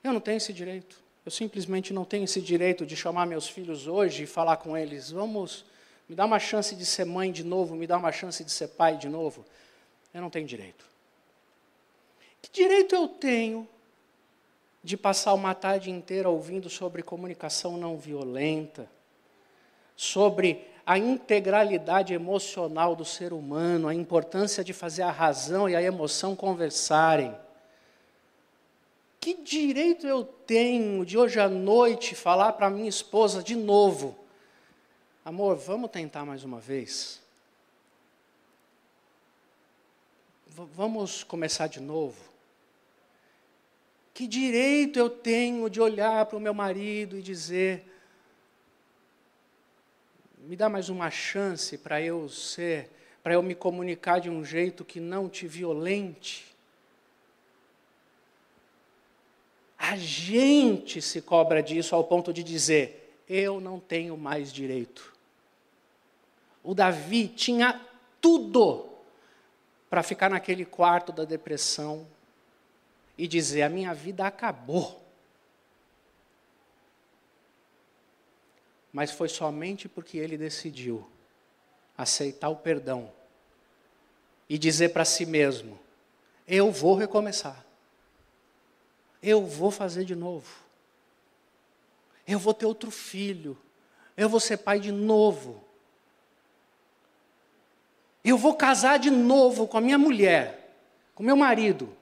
[0.04, 1.00] eu não tenho esse direito.
[1.26, 5.10] Eu simplesmente não tenho esse direito de chamar meus filhos hoje e falar com eles:
[5.10, 5.63] vamos,
[6.10, 8.67] me dá uma chance de ser mãe de novo, me dá uma chance de ser
[8.67, 9.45] pai de novo.
[10.13, 10.86] Eu não tenho direito.
[12.41, 13.65] Que direito eu tenho
[14.84, 18.96] de passar uma tarde inteira ouvindo sobre comunicação não violenta?
[19.97, 25.81] Sobre a integralidade emocional do ser humano, a importância de fazer a razão e a
[25.81, 27.36] emoção conversarem.
[29.19, 34.17] Que direito eu tenho de hoje à noite falar para minha esposa de novo?
[35.25, 37.19] Amor, vamos tentar mais uma vez?
[40.47, 42.17] V vamos começar de novo?
[44.13, 47.86] Que direito eu tenho de olhar para o meu marido e dizer:
[50.47, 52.89] me dá mais uma chance para eu ser,
[53.21, 56.45] para eu me comunicar de um jeito que não te violente.
[59.77, 65.13] A gente se cobra disso ao ponto de dizer: eu não tenho mais direito.
[66.63, 67.81] O Davi tinha
[68.21, 68.88] tudo
[69.89, 72.07] para ficar naquele quarto da depressão
[73.17, 75.07] e dizer: a minha vida acabou.
[78.97, 81.07] Mas foi somente porque ele decidiu
[81.95, 83.12] aceitar o perdão
[84.49, 85.77] e dizer para si mesmo:
[86.47, 87.63] eu vou recomeçar,
[89.21, 90.51] eu vou fazer de novo,
[92.27, 93.55] eu vou ter outro filho,
[94.17, 95.63] eu vou ser pai de novo.
[98.23, 100.75] eu vou casar de novo com a minha mulher,
[101.13, 101.95] com meu marido.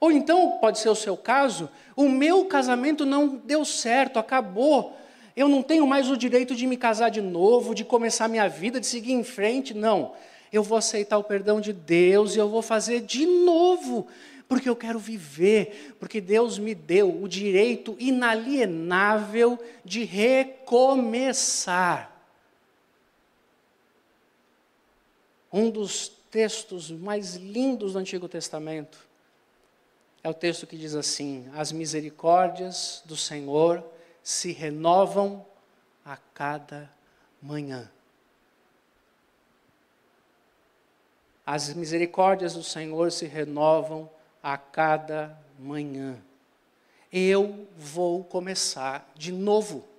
[0.00, 4.98] Ou então, pode ser o seu caso, o meu casamento não deu certo, acabou.
[5.36, 8.80] Eu não tenho mais o direito de me casar de novo, de começar minha vida,
[8.80, 9.74] de seguir em frente.
[9.74, 10.14] Não.
[10.52, 14.08] Eu vou aceitar o perdão de Deus e eu vou fazer de novo,
[14.48, 22.10] porque eu quero viver, porque Deus me deu o direito inalienável de recomeçar.
[25.52, 28.98] Um dos textos mais lindos do Antigo Testamento
[30.22, 33.84] é o texto que diz assim: As misericórdias do Senhor
[34.22, 35.44] se renovam
[36.04, 36.90] a cada
[37.42, 37.90] manhã.
[41.44, 44.08] As misericórdias do Senhor se renovam
[44.42, 46.16] a cada manhã.
[47.12, 49.90] Eu vou começar de novo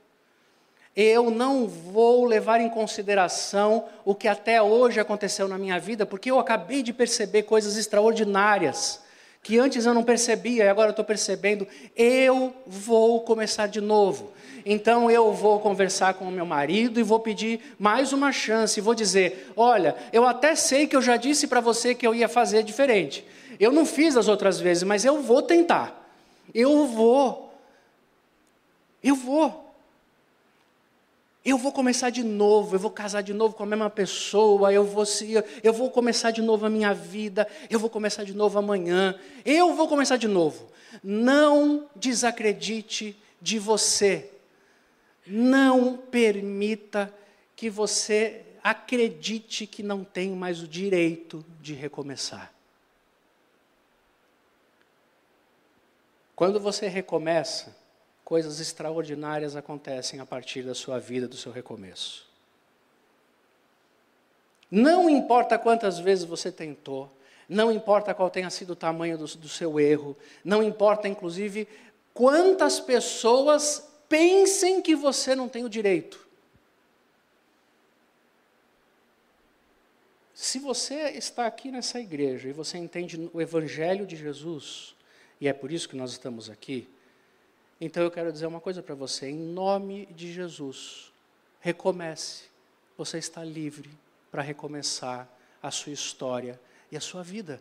[0.96, 6.30] eu não vou levar em consideração o que até hoje aconteceu na minha vida, porque
[6.30, 9.02] eu acabei de perceber coisas extraordinárias
[9.44, 11.68] que antes eu não percebia e agora eu estou percebendo.
[11.96, 14.32] Eu vou começar de novo.
[14.66, 18.80] Então eu vou conversar com o meu marido e vou pedir mais uma chance.
[18.80, 22.14] E vou dizer: olha, eu até sei que eu já disse para você que eu
[22.14, 23.26] ia fazer diferente.
[23.60, 26.10] Eu não fiz as outras vezes, mas eu vou tentar.
[26.54, 27.54] Eu vou.
[29.04, 29.61] Eu vou.
[31.44, 34.86] Eu vou começar de novo, eu vou casar de novo com a mesma pessoa, eu
[34.86, 35.04] vou,
[35.64, 39.74] eu vou começar de novo a minha vida, eu vou começar de novo amanhã, eu
[39.74, 40.70] vou começar de novo.
[41.04, 44.30] Não desacredite de você.
[45.26, 47.12] Não permita
[47.56, 52.54] que você acredite que não tem mais o direito de recomeçar.
[56.36, 57.76] Quando você recomeça,
[58.32, 62.26] coisas extraordinárias acontecem a partir da sua vida, do seu recomeço.
[64.72, 67.12] Não importa quantas vezes você tentou,
[67.50, 70.16] não importa qual tenha sido o tamanho do, do seu erro,
[70.46, 71.68] não importa, inclusive,
[72.14, 76.26] quantas pessoas pensem que você não tem o direito.
[80.34, 84.96] Se você está aqui nessa igreja e você entende o Evangelho de Jesus,
[85.42, 86.88] e é por isso que nós estamos aqui,
[87.82, 91.12] então eu quero dizer uma coisa para você, em nome de Jesus,
[91.60, 92.44] recomece.
[92.96, 93.90] Você está livre
[94.30, 95.28] para recomeçar
[95.64, 97.60] a sua história e a sua vida.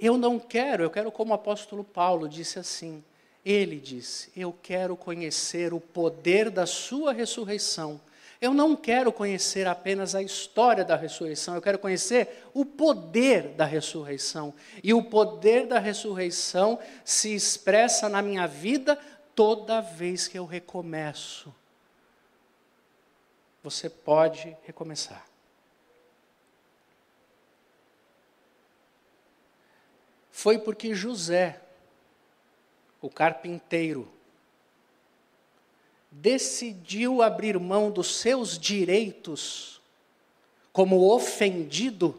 [0.00, 3.04] Eu não quero, eu quero como o apóstolo Paulo disse assim.
[3.44, 8.00] Ele disse: Eu quero conhecer o poder da sua ressurreição
[8.42, 13.64] eu não quero conhecer apenas a história da ressurreição, eu quero conhecer o poder da
[13.64, 14.52] ressurreição.
[14.82, 18.98] E o poder da ressurreição se expressa na minha vida
[19.32, 21.54] toda vez que eu recomeço.
[23.62, 25.24] Você pode recomeçar.
[30.32, 31.60] Foi porque José,
[33.00, 34.12] o carpinteiro,
[36.12, 39.80] decidiu abrir mão dos seus direitos
[40.72, 42.18] como ofendido,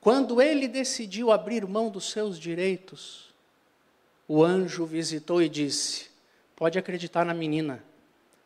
[0.00, 3.32] quando ele decidiu abrir mão dos seus direitos,
[4.28, 6.10] o anjo visitou e disse:
[6.54, 7.82] Pode acreditar na menina,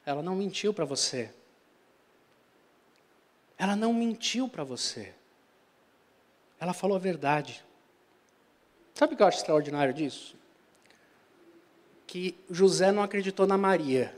[0.07, 1.31] ela não mentiu para você.
[3.59, 5.13] Ela não mentiu para você.
[6.61, 7.65] Ela falou a verdade.
[8.95, 10.37] Sabe o que eu acho extraordinário disso?
[12.09, 14.17] Que José não acreditou na Maria,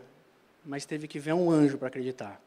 [0.65, 2.41] mas teve que ver um anjo para acreditar.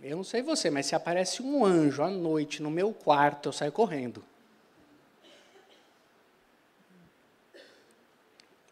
[0.00, 3.52] Eu não sei você, mas se aparece um anjo à noite no meu quarto, eu
[3.52, 4.24] saio correndo.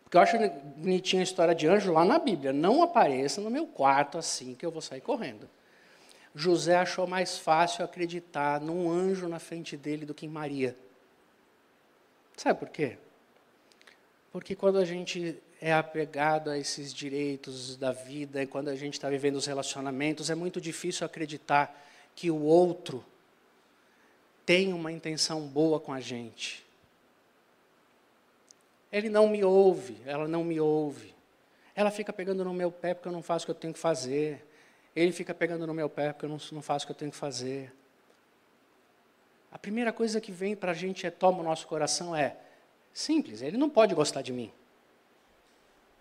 [0.04, 0.38] Porque eu acho
[0.76, 2.52] bonitinha a história de anjo lá na Bíblia.
[2.52, 5.48] Não apareça no meu quarto assim que eu vou sair correndo.
[6.34, 10.76] José achou mais fácil acreditar num anjo na frente dele do que em Maria.
[12.36, 12.98] Sabe por quê?
[14.32, 18.94] Porque quando a gente é apegado a esses direitos da vida, e quando a gente
[18.94, 21.78] está vivendo os relacionamentos, é muito difícil acreditar
[22.16, 23.04] que o outro
[24.46, 26.64] tem uma intenção boa com a gente.
[28.90, 31.14] Ele não me ouve, ela não me ouve.
[31.74, 33.78] Ela fica pegando no meu pé porque eu não faço o que eu tenho que
[33.78, 34.44] fazer.
[34.96, 37.10] Ele fica pegando no meu pé porque eu não, não faço o que eu tenho
[37.10, 37.72] que fazer.
[39.50, 42.36] A primeira coisa que vem para a gente é toma o nosso coração é
[42.92, 44.52] Simples, ele não pode gostar de mim.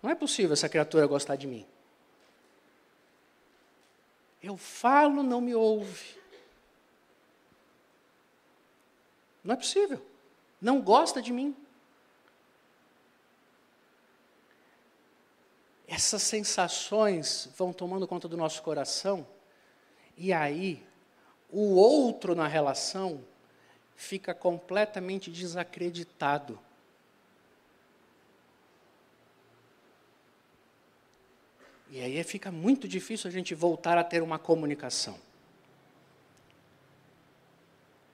[0.02, 1.66] Não é possível essa criatura gostar de mim.
[4.42, 6.20] Eu falo, não me ouve.
[9.44, 10.04] Não é possível.
[10.60, 11.56] Não gosta de mim.
[15.88, 19.28] Essas sensações vão tomando conta do nosso coração,
[20.16, 20.82] e aí
[21.50, 23.22] o outro na relação
[23.94, 26.58] fica completamente desacreditado.
[31.92, 35.18] E aí fica muito difícil a gente voltar a ter uma comunicação.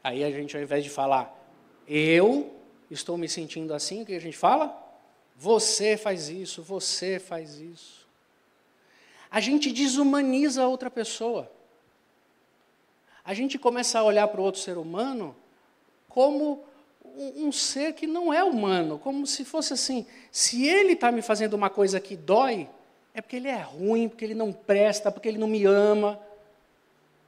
[0.03, 1.31] Aí a gente, ao invés de falar,
[1.87, 2.55] eu
[2.89, 4.75] estou me sentindo assim, o que a gente fala?
[5.35, 8.07] Você faz isso, você faz isso.
[9.29, 11.51] A gente desumaniza a outra pessoa.
[13.23, 15.35] A gente começa a olhar para o outro ser humano
[16.09, 16.65] como
[17.03, 21.21] um, um ser que não é humano, como se fosse assim: se ele está me
[21.21, 22.67] fazendo uma coisa que dói,
[23.17, 26.19] é porque ele é ruim, porque ele não presta, porque ele não me ama.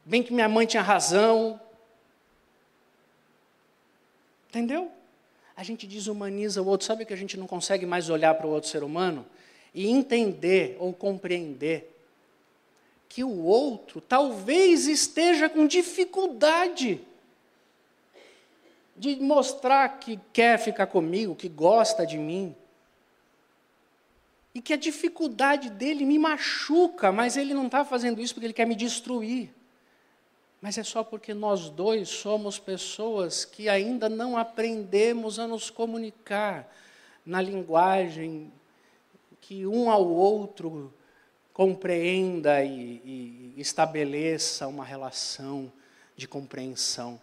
[0.05, 1.59] Bem que minha mãe tinha razão.
[4.47, 4.91] Entendeu?
[5.57, 6.85] A gente desumaniza o outro.
[6.85, 9.25] Sabe que a gente não consegue mais olhar para o outro ser humano
[9.73, 11.91] e entender ou compreender
[13.09, 17.01] que o outro talvez esteja com dificuldade
[18.95, 22.55] de mostrar que quer ficar comigo, que gosta de mim
[24.53, 28.53] e que a dificuldade dele me machuca, mas ele não está fazendo isso porque ele
[28.53, 29.53] quer me destruir.
[30.61, 36.69] Mas é só porque nós dois somos pessoas que ainda não aprendemos a nos comunicar
[37.25, 38.51] na linguagem
[39.39, 40.93] que um ao outro
[41.53, 45.71] compreenda e, e estabeleça uma relação
[46.17, 47.19] de compreensão.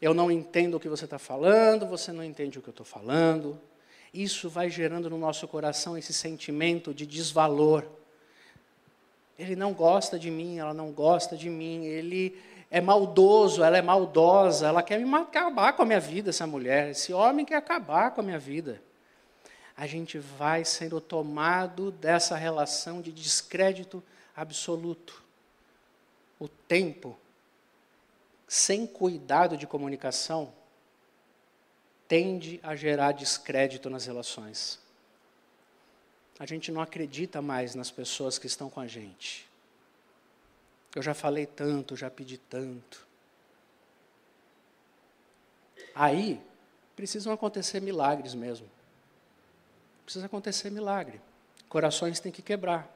[0.00, 2.86] Eu não entendo o que você está falando, você não entende o que eu estou
[2.86, 3.58] falando
[4.12, 7.84] isso vai gerando no nosso coração esse sentimento de desvalor.
[9.38, 12.40] Ele não gosta de mim, ela não gosta de mim, ele
[12.70, 16.90] é maldoso, ela é maldosa, ela quer me acabar com a minha vida, essa mulher,
[16.90, 18.82] esse homem quer acabar com a minha vida.
[19.76, 24.02] A gente vai sendo tomado dessa relação de descrédito
[24.34, 25.22] absoluto.
[26.38, 27.16] O tempo,
[28.46, 30.52] sem cuidado de comunicação,
[32.08, 34.80] tende a gerar descrédito nas relações.
[36.38, 39.46] A gente não acredita mais nas pessoas que estão com a gente.
[40.94, 43.06] Eu já falei tanto, já pedi tanto.
[45.94, 46.40] Aí,
[46.96, 48.68] precisam acontecer milagres mesmo.
[50.04, 51.20] Precisa acontecer milagre.
[51.68, 52.88] Corações têm que quebrar.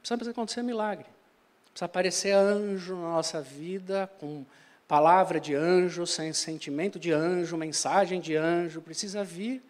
[0.00, 1.06] Precisa acontecer milagre.
[1.72, 4.44] Precisa aparecer anjo na nossa vida com
[4.90, 9.62] palavra de anjo, sentimento de anjo, mensagem de anjo, precisa vir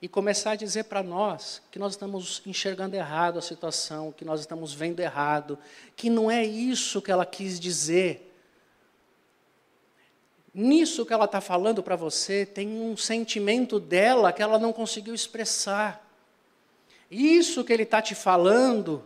[0.00, 4.40] e começar a dizer para nós que nós estamos enxergando errado a situação, que nós
[4.40, 5.58] estamos vendo errado,
[5.94, 8.34] que não é isso que ela quis dizer.
[10.54, 15.14] Nisso que ela está falando para você, tem um sentimento dela que ela não conseguiu
[15.14, 16.02] expressar.
[17.10, 19.04] Isso que ele está te falando,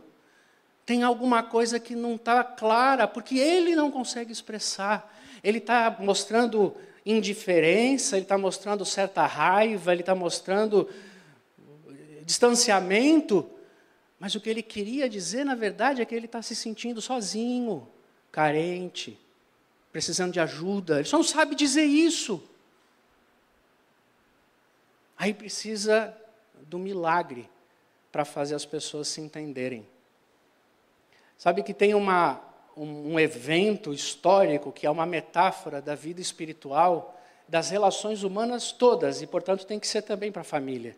[0.86, 5.10] tem alguma coisa que não está clara, porque ele não consegue expressar
[5.44, 6.74] ele está mostrando
[7.04, 10.88] indiferença, ele está mostrando certa raiva, ele está mostrando
[12.24, 13.48] distanciamento,
[14.18, 17.86] mas o que ele queria dizer, na verdade, é que ele está se sentindo sozinho,
[18.32, 19.20] carente,
[19.92, 20.96] precisando de ajuda.
[20.96, 22.42] Ele só não sabe dizer isso.
[25.16, 26.16] Aí precisa
[26.62, 27.50] do milagre
[28.10, 29.86] para fazer as pessoas se entenderem.
[31.36, 37.20] Sabe que tem uma um, um evento histórico que é uma metáfora da vida espiritual,
[37.48, 40.96] das relações humanas todas, e portanto tem que ser também para a família,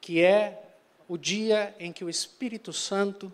[0.00, 0.62] que é
[1.08, 3.32] o dia em que o Espírito Santo,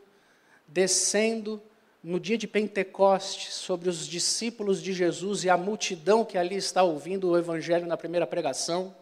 [0.67, 1.61] descendo
[2.03, 6.83] no dia de Pentecostes sobre os discípulos de Jesus e a multidão que ali está
[6.83, 8.95] ouvindo o Evangelho na primeira pregação,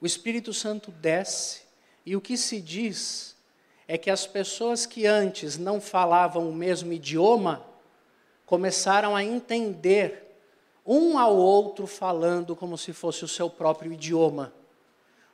[0.00, 1.62] o Espírito Santo desce
[2.04, 3.33] e o que se diz
[3.86, 7.64] é que as pessoas que antes não falavam o mesmo idioma
[8.46, 10.36] começaram a entender
[10.86, 14.52] um ao outro falando como se fosse o seu próprio idioma.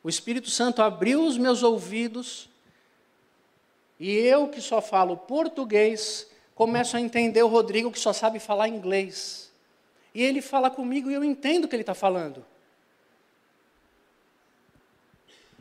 [0.03, 2.49] O Espírito Santo abriu os meus ouvidos
[3.99, 8.67] e eu, que só falo português, começo a entender o Rodrigo, que só sabe falar
[8.67, 9.53] inglês.
[10.15, 12.45] E ele fala comigo e eu entendo o que ele está falando.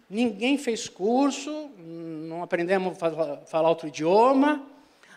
[0.10, 4.66] Ninguém fez curso, não aprendemos a falar outro idioma.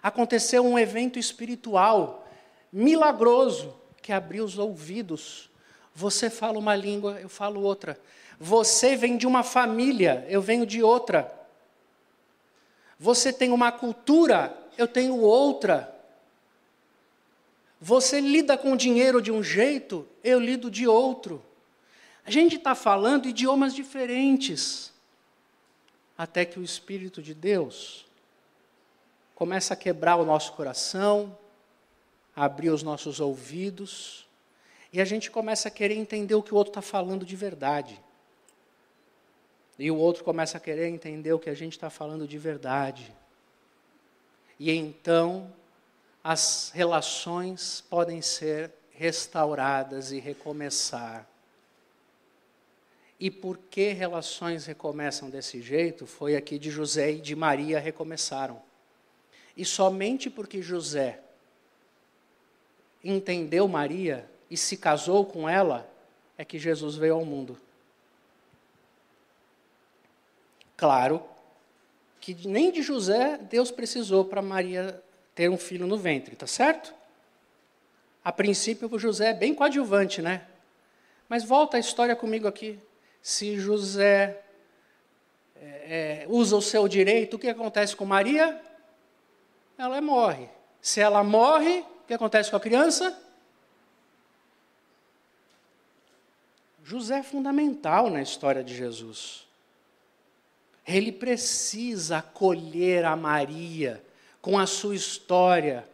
[0.03, 2.29] Aconteceu um evento espiritual
[2.71, 5.49] milagroso que abriu os ouvidos.
[5.95, 7.99] Você fala uma língua, eu falo outra.
[8.39, 11.33] Você vem de uma família, eu venho de outra.
[12.99, 15.95] Você tem uma cultura, eu tenho outra.
[17.81, 21.43] Você lida com o dinheiro de um jeito, eu lido de outro.
[22.25, 24.93] A gente está falando idiomas diferentes.
[26.17, 28.07] até que o Espírito de Deus
[29.35, 31.37] começa a quebrar o nosso coração,
[32.37, 34.29] a abrir os nossos ouvidos,
[34.93, 38.01] e a gente começa a querer entender o que o outro está falando de verdade.
[39.79, 43.13] E o outro começa a querer entender o que a gente está falando de verdade.
[44.61, 45.53] E então
[46.23, 51.27] as relações podem ser restauradas e recomeçar.
[53.23, 56.09] E por que relações recomeçam desse jeito?
[56.09, 58.61] Foi aqui de José e de Maria recomeçaram.
[59.57, 61.21] E somente porque José
[63.05, 65.89] entendeu Maria e se casou com ela,
[66.37, 67.57] é que Jesus veio ao mundo.
[70.77, 71.23] Claro
[72.21, 75.01] que nem de José Deus precisou para Maria
[75.33, 76.93] ter um filho no ventre, tá certo?
[78.25, 80.45] A princípio, o José é bem coadjuvante, né?
[81.29, 82.81] Mas volta a história comigo aqui.
[83.23, 84.43] Se José
[85.55, 88.61] é, é, usa o seu direito, o que acontece com Maria?
[89.79, 90.49] Ela morre.
[90.81, 93.17] Se ela morre, o que acontece com a criança?
[96.83, 99.47] José é fundamental na história de Jesus.
[100.85, 104.05] Ele precisa acolher a Maria
[104.41, 105.89] com a sua história,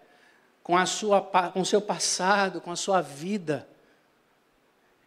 [0.62, 1.20] com a sua
[1.52, 3.68] com o seu passado, com a sua vida.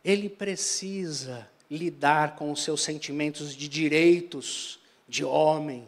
[0.05, 5.87] Ele precisa lidar com os seus sentimentos de direitos de homem.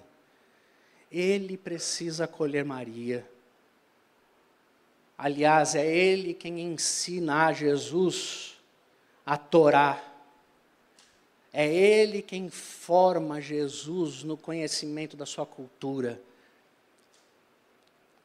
[1.12, 3.30] Ele precisa acolher Maria.
[5.16, 8.58] Aliás, é ele quem ensina a Jesus
[9.26, 10.14] a Torá
[11.54, 16.20] é Ele quem forma Jesus no conhecimento da sua cultura.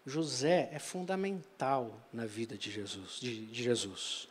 [0.07, 4.27] José é fundamental na vida de Jesus, de, de Jesus.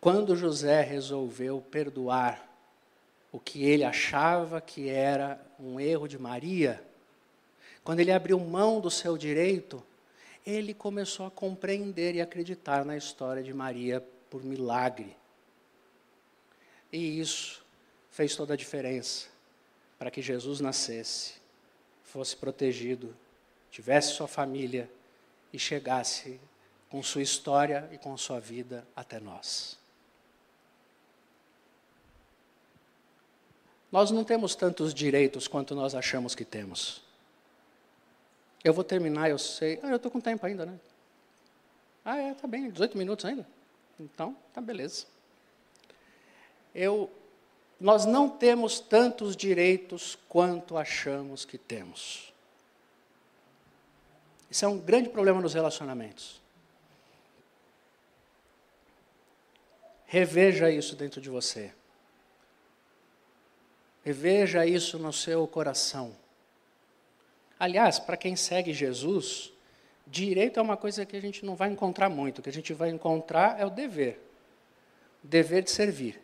[0.00, 2.48] Quando José resolveu perdoar
[3.30, 6.82] o que ele achava que era um erro de Maria,
[7.84, 9.82] quando ele abriu mão do seu direito,
[10.46, 15.16] ele começou a compreender e acreditar na história de Maria por milagre.
[16.92, 17.64] E isso
[18.10, 19.28] fez toda a diferença
[19.98, 21.34] para que Jesus nascesse,
[22.02, 23.14] fosse protegido,
[23.70, 24.90] tivesse sua família
[25.52, 26.40] e chegasse
[26.88, 29.79] com sua história e com sua vida até nós.
[33.90, 37.02] Nós não temos tantos direitos quanto nós achamos que temos.
[38.62, 39.80] Eu vou terminar, eu sei.
[39.82, 40.78] Ah, eu estou com tempo ainda, né?
[42.04, 43.46] Ah, é, tá bem, 18 minutos ainda.
[43.98, 45.06] Então, tá beleza
[46.74, 47.10] eu,
[47.78, 52.32] nós não temos tantos direitos quanto achamos que temos.
[54.50, 56.40] Isso é um grande problema nos relacionamentos.
[60.06, 61.72] Reveja isso dentro de você.
[64.04, 66.16] Reveja isso no seu coração.
[67.58, 69.52] Aliás, para quem segue Jesus,
[70.06, 72.38] direito é uma coisa que a gente não vai encontrar muito.
[72.38, 74.18] O que a gente vai encontrar é o dever.
[75.22, 76.20] O dever de servir.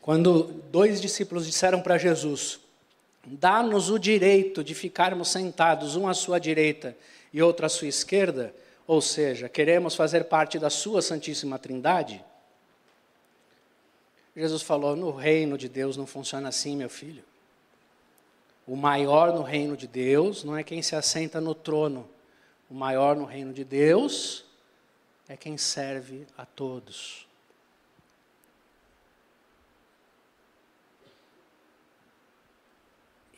[0.00, 2.60] Quando dois discípulos disseram para Jesus:
[3.24, 6.96] Dá-nos o direito de ficarmos sentados, um à sua direita
[7.32, 8.54] e outro à sua esquerda,
[8.86, 12.22] ou seja, queremos fazer parte da sua Santíssima Trindade.
[14.34, 17.24] Jesus falou: No reino de Deus não funciona assim, meu filho.
[18.66, 22.08] O maior no reino de Deus não é quem se assenta no trono.
[22.70, 24.44] O maior no reino de Deus
[25.28, 27.26] é quem serve a todos.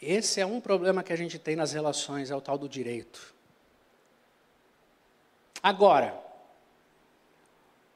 [0.01, 3.35] Esse é um problema que a gente tem nas relações, é o tal do direito.
[5.63, 6.23] Agora,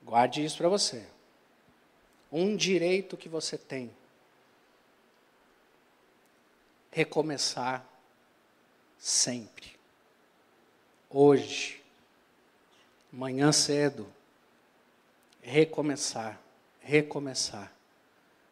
[0.03, 1.07] guarde isso para você.
[2.31, 3.91] Um direito que você tem.
[6.91, 7.87] Recomeçar
[8.99, 9.77] sempre.
[11.09, 11.83] Hoje,
[13.13, 14.07] amanhã cedo,
[15.41, 16.39] recomeçar,
[16.81, 17.73] recomeçar.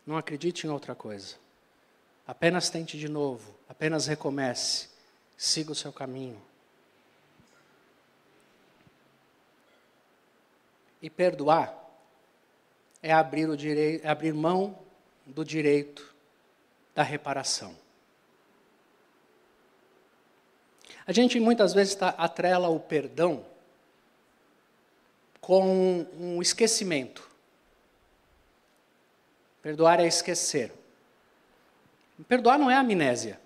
[0.06, 1.36] Não acredite em outra coisa.
[2.26, 4.88] Apenas tente de novo, apenas recomece,
[5.36, 6.40] siga o seu caminho.
[11.02, 11.85] E perdoar
[13.02, 14.78] é abrir, o é abrir mão
[15.24, 16.14] do direito
[16.94, 17.76] da reparação.
[21.06, 23.44] A gente muitas vezes tá, atrela o perdão
[25.40, 27.30] com um esquecimento.
[29.62, 30.72] Perdoar é esquecer.
[32.26, 33.38] Perdoar não é amnésia.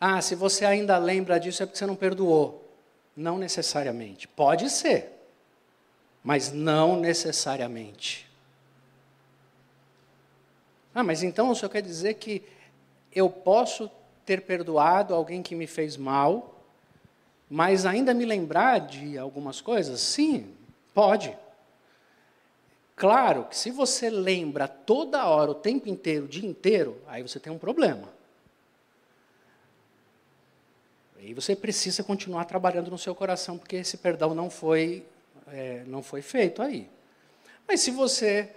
[0.00, 2.63] Ah, se você ainda lembra disso é porque você não perdoou.
[3.16, 4.26] Não necessariamente.
[4.26, 5.12] Pode ser,
[6.22, 8.28] mas não necessariamente.
[10.94, 12.42] Ah, mas então o senhor quer dizer que
[13.12, 13.90] eu posso
[14.24, 16.62] ter perdoado alguém que me fez mal,
[17.50, 20.00] mas ainda me lembrar de algumas coisas?
[20.00, 20.52] Sim,
[20.92, 21.36] pode.
[22.96, 27.40] Claro que se você lembra toda hora, o tempo inteiro, o dia inteiro, aí você
[27.40, 28.13] tem um problema.
[31.26, 35.06] E você precisa continuar trabalhando no seu coração, porque esse perdão não foi,
[35.48, 36.90] é, não foi feito aí.
[37.66, 38.54] Mas se você,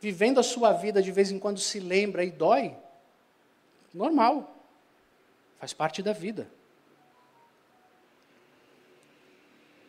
[0.00, 2.76] vivendo a sua vida, de vez em quando se lembra e dói,
[3.92, 4.56] normal.
[5.58, 6.46] Faz parte da vida.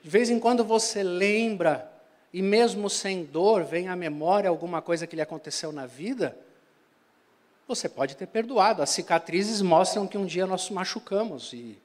[0.01, 1.91] De vez em quando você lembra,
[2.33, 6.35] e mesmo sem dor, vem à memória alguma coisa que lhe aconteceu na vida,
[7.67, 8.81] você pode ter perdoado.
[8.81, 11.84] As cicatrizes mostram que um dia nós machucamos e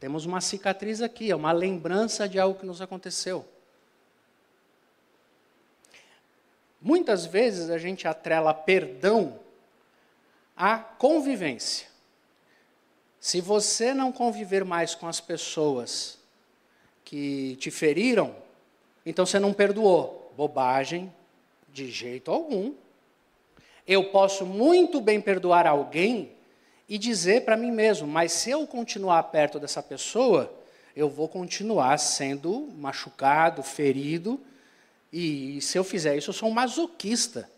[0.00, 3.46] temos uma cicatriz aqui, é uma lembrança de algo que nos aconteceu.
[6.80, 9.38] Muitas vezes a gente atrela perdão
[10.56, 11.86] à convivência.
[13.20, 16.18] Se você não conviver mais com as pessoas
[17.04, 18.34] que te feriram,
[19.04, 20.32] então você não perdoou.
[20.34, 21.12] Bobagem,
[21.68, 22.72] de jeito algum.
[23.86, 26.32] Eu posso muito bem perdoar alguém
[26.90, 30.52] e dizer para mim mesmo, mas se eu continuar perto dessa pessoa,
[30.96, 34.40] eu vou continuar sendo machucado, ferido,
[35.12, 37.48] e se eu fizer isso, eu sou um masoquista.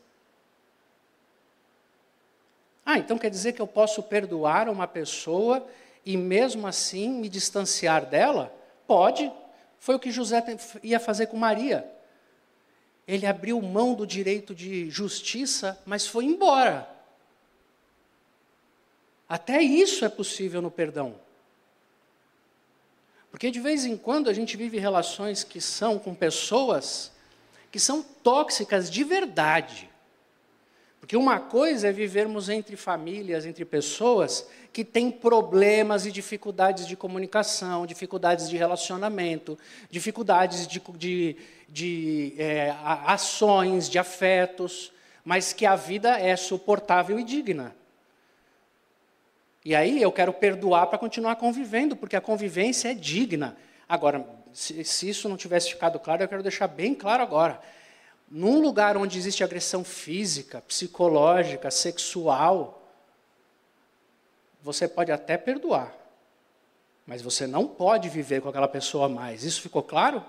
[2.84, 5.66] Ah, então quer dizer que eu posso perdoar uma pessoa
[6.04, 8.54] e mesmo assim me distanciar dela?
[8.86, 9.32] Pode.
[9.78, 10.44] Foi o que José
[10.82, 11.90] ia fazer com Maria.
[13.08, 16.86] Ele abriu mão do direito de justiça, mas foi embora.
[19.32, 21.14] Até isso é possível no perdão.
[23.30, 27.10] Porque de vez em quando a gente vive relações que são com pessoas
[27.70, 29.88] que são tóxicas de verdade.
[31.00, 36.94] Porque uma coisa é vivermos entre famílias, entre pessoas que têm problemas e dificuldades de
[36.94, 39.58] comunicação, dificuldades de relacionamento,
[39.90, 41.36] dificuldades de, de,
[41.70, 42.76] de é,
[43.06, 44.92] ações, de afetos,
[45.24, 47.74] mas que a vida é suportável e digna.
[49.64, 53.56] E aí eu quero perdoar para continuar convivendo, porque a convivência é digna.
[53.88, 57.60] Agora, se, se isso não tivesse ficado claro, eu quero deixar bem claro agora.
[58.28, 62.82] Num lugar onde existe agressão física, psicológica, sexual,
[64.62, 65.92] você pode até perdoar,
[67.06, 69.44] mas você não pode viver com aquela pessoa mais.
[69.44, 70.24] Isso ficou claro?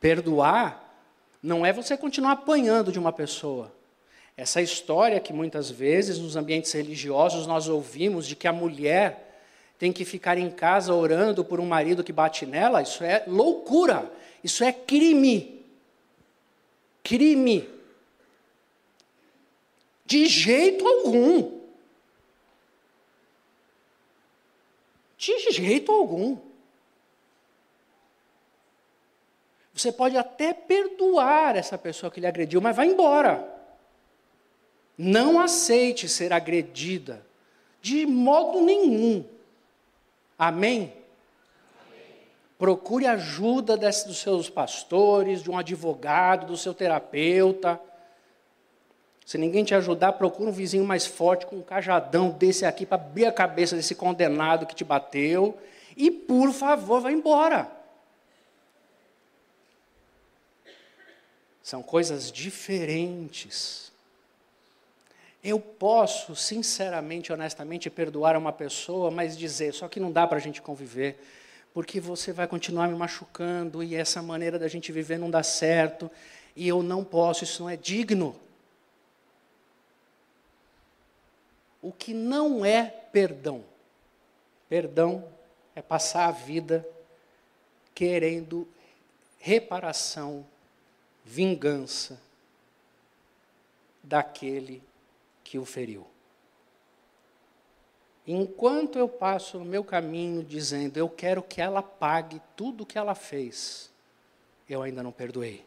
[0.00, 0.84] Perdoar
[1.42, 3.72] não é você continuar apanhando de uma pessoa.
[4.38, 9.42] Essa história que muitas vezes nos ambientes religiosos nós ouvimos de que a mulher
[9.78, 14.10] tem que ficar em casa orando por um marido que bate nela, isso é loucura,
[14.42, 15.58] isso é crime
[17.08, 17.66] crime.
[20.04, 21.58] De jeito algum.
[25.16, 26.38] De jeito algum.
[29.72, 33.57] Você pode até perdoar essa pessoa que lhe agrediu, mas vai embora.
[34.98, 37.24] Não aceite ser agredida
[37.80, 39.24] de modo nenhum.
[40.36, 40.92] Amém?
[42.58, 47.80] Procure ajuda desse, dos seus pastores, de um advogado, do seu terapeuta.
[49.24, 53.00] Se ninguém te ajudar, procure um vizinho mais forte com um cajadão desse aqui para
[53.00, 55.56] abrir a cabeça desse condenado que te bateu.
[55.96, 57.70] E, por favor, vá embora.
[61.62, 63.87] São coisas diferentes.
[65.48, 70.40] Eu posso, sinceramente, honestamente, perdoar uma pessoa, mas dizer, só que não dá para a
[70.40, 71.18] gente conviver
[71.72, 76.10] porque você vai continuar me machucando e essa maneira da gente viver não dá certo
[76.56, 78.34] e eu não posso, isso não é digno.
[81.80, 83.64] O que não é perdão?
[84.68, 85.24] Perdão
[85.74, 86.84] é passar a vida
[87.94, 88.66] querendo
[89.38, 90.44] reparação,
[91.24, 92.20] vingança
[94.02, 94.82] daquele
[95.48, 96.06] que o feriu.
[98.26, 102.98] Enquanto eu passo no meu caminho dizendo, eu quero que ela pague tudo o que
[102.98, 103.90] ela fez,
[104.68, 105.64] eu ainda não perdoei.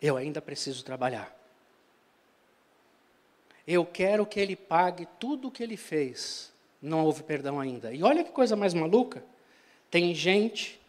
[0.00, 1.36] Eu ainda preciso trabalhar.
[3.66, 6.50] Eu quero que ele pague tudo o que ele fez.
[6.80, 7.92] Não houve perdão ainda.
[7.92, 9.22] E olha que coisa mais maluca.
[9.90, 10.80] Tem gente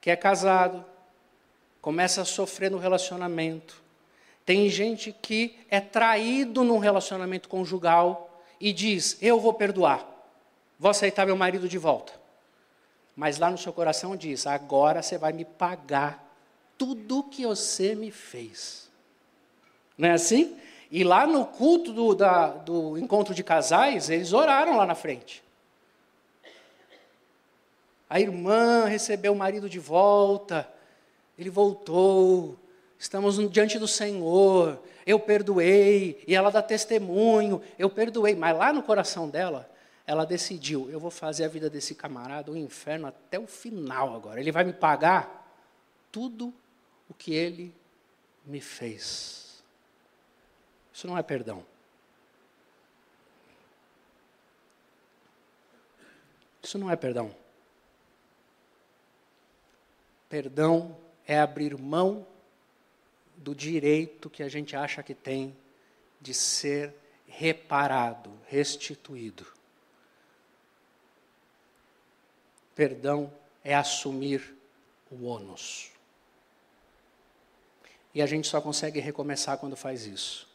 [0.00, 0.84] que é casado,
[1.82, 3.87] começa a sofrer no relacionamento,
[4.48, 10.08] tem gente que é traído num relacionamento conjugal e diz: Eu vou perdoar,
[10.78, 12.14] vou aceitar meu marido de volta.
[13.14, 16.26] Mas lá no seu coração diz: agora você vai me pagar
[16.78, 18.90] tudo que você me fez.
[19.98, 20.58] Não é assim?
[20.90, 25.44] E lá no culto do, da, do encontro de casais, eles oraram lá na frente.
[28.08, 30.66] A irmã recebeu o marido de volta,
[31.38, 32.58] ele voltou,
[32.98, 38.82] estamos diante do Senhor, eu perdoei, e ela dá testemunho, eu perdoei, mas lá no
[38.82, 39.70] coração dela,
[40.06, 44.40] ela decidiu: eu vou fazer a vida desse camarada um inferno até o final agora,
[44.40, 45.46] ele vai me pagar
[46.10, 46.52] tudo
[47.08, 47.74] o que ele
[48.44, 49.62] me fez.
[50.92, 51.64] Isso não é perdão.
[56.62, 57.34] Isso não é perdão.
[60.28, 60.96] Perdão
[61.26, 62.26] é abrir mão
[63.38, 65.56] do direito que a gente acha que tem
[66.20, 66.94] de ser
[67.26, 69.46] reparado, restituído.
[72.74, 73.32] Perdão
[73.64, 74.54] é assumir
[75.10, 75.90] o ônus.
[78.14, 80.48] E a gente só consegue recomeçar quando faz isso.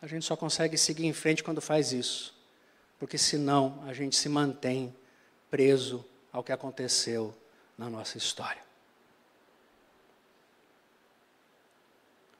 [0.00, 2.34] A gente só consegue seguir em frente quando faz isso.
[2.98, 4.94] Porque senão a gente se mantém
[5.50, 7.34] preso ao que aconteceu
[7.76, 8.65] na nossa história.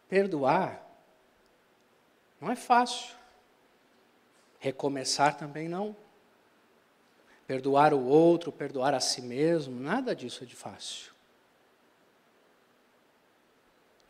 [0.08, 0.86] Perdoar
[2.40, 3.14] não é fácil.
[4.58, 5.96] Recomeçar também não.
[7.46, 11.12] Perdoar o outro, perdoar a si mesmo, nada disso é de fácil.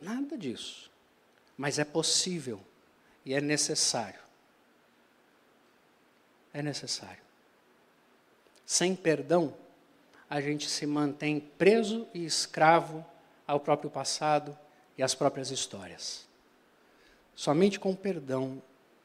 [0.01, 0.91] Nada disso.
[1.55, 2.59] Mas é possível
[3.25, 4.19] e é necessário.
[6.53, 7.21] É necessário.
[8.65, 9.55] Sem perdão,
[10.29, 13.05] a gente se mantém preso e escravo
[13.45, 14.57] ao próprio passado
[14.97, 16.27] e às próprias histórias.
[17.35, 18.61] Somente com perdão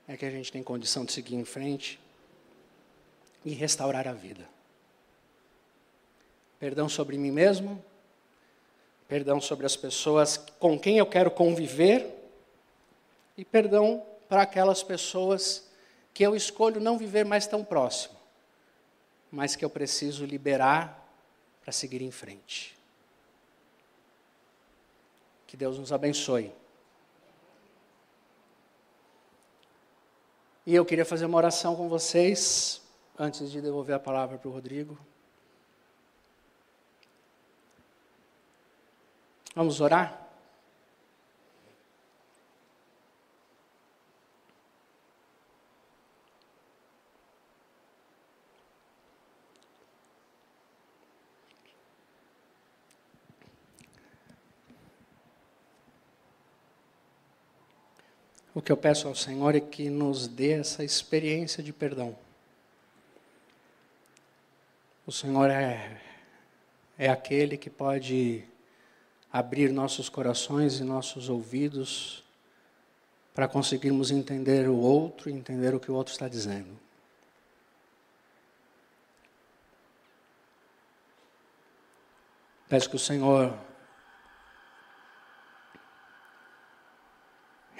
[0.08, 2.00] é que a gente tem condição de seguir em frente
[3.44, 4.48] e restaurar a vida.
[6.58, 7.84] Perdão sobre mim mesmo,
[9.08, 12.06] perdão sobre as pessoas com quem eu quero conviver
[13.36, 15.68] e perdão para aquelas pessoas
[16.14, 18.14] que eu escolho não viver mais tão próximo,
[19.30, 21.02] mas que eu preciso liberar
[21.62, 22.76] para seguir em frente.
[25.52, 26.50] Que Deus nos abençoe.
[30.64, 32.80] E eu queria fazer uma oração com vocês,
[33.18, 34.98] antes de devolver a palavra para o Rodrigo.
[39.54, 40.21] Vamos orar?
[58.54, 62.16] O que eu peço ao Senhor é que nos dê essa experiência de perdão.
[65.06, 66.00] O Senhor é,
[66.98, 68.44] é aquele que pode
[69.32, 72.22] abrir nossos corações e nossos ouvidos
[73.34, 76.78] para conseguirmos entender o outro e entender o que o outro está dizendo.
[82.68, 83.58] Peço que o Senhor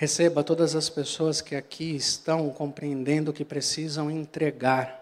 [0.03, 5.01] Receba todas as pessoas que aqui estão compreendendo que precisam entregar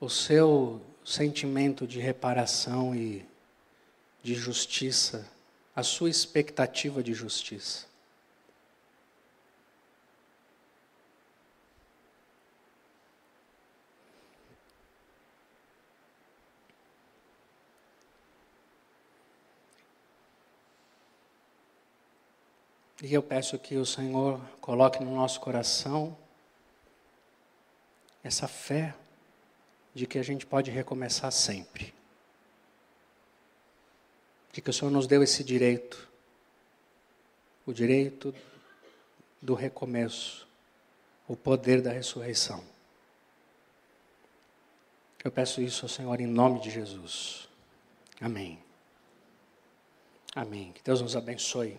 [0.00, 3.22] o seu sentimento de reparação e
[4.22, 5.28] de justiça,
[5.76, 7.84] a sua expectativa de justiça.
[23.02, 26.16] E eu peço que o Senhor coloque no nosso coração
[28.22, 28.94] essa fé
[29.94, 31.94] de que a gente pode recomeçar sempre.
[34.52, 36.08] De que o Senhor nos deu esse direito,
[37.64, 38.34] o direito
[39.40, 40.46] do recomeço,
[41.26, 42.62] o poder da ressurreição.
[45.24, 47.48] Eu peço isso ao Senhor em nome de Jesus.
[48.20, 48.62] Amém.
[50.34, 50.72] Amém.
[50.72, 51.78] Que Deus nos abençoe.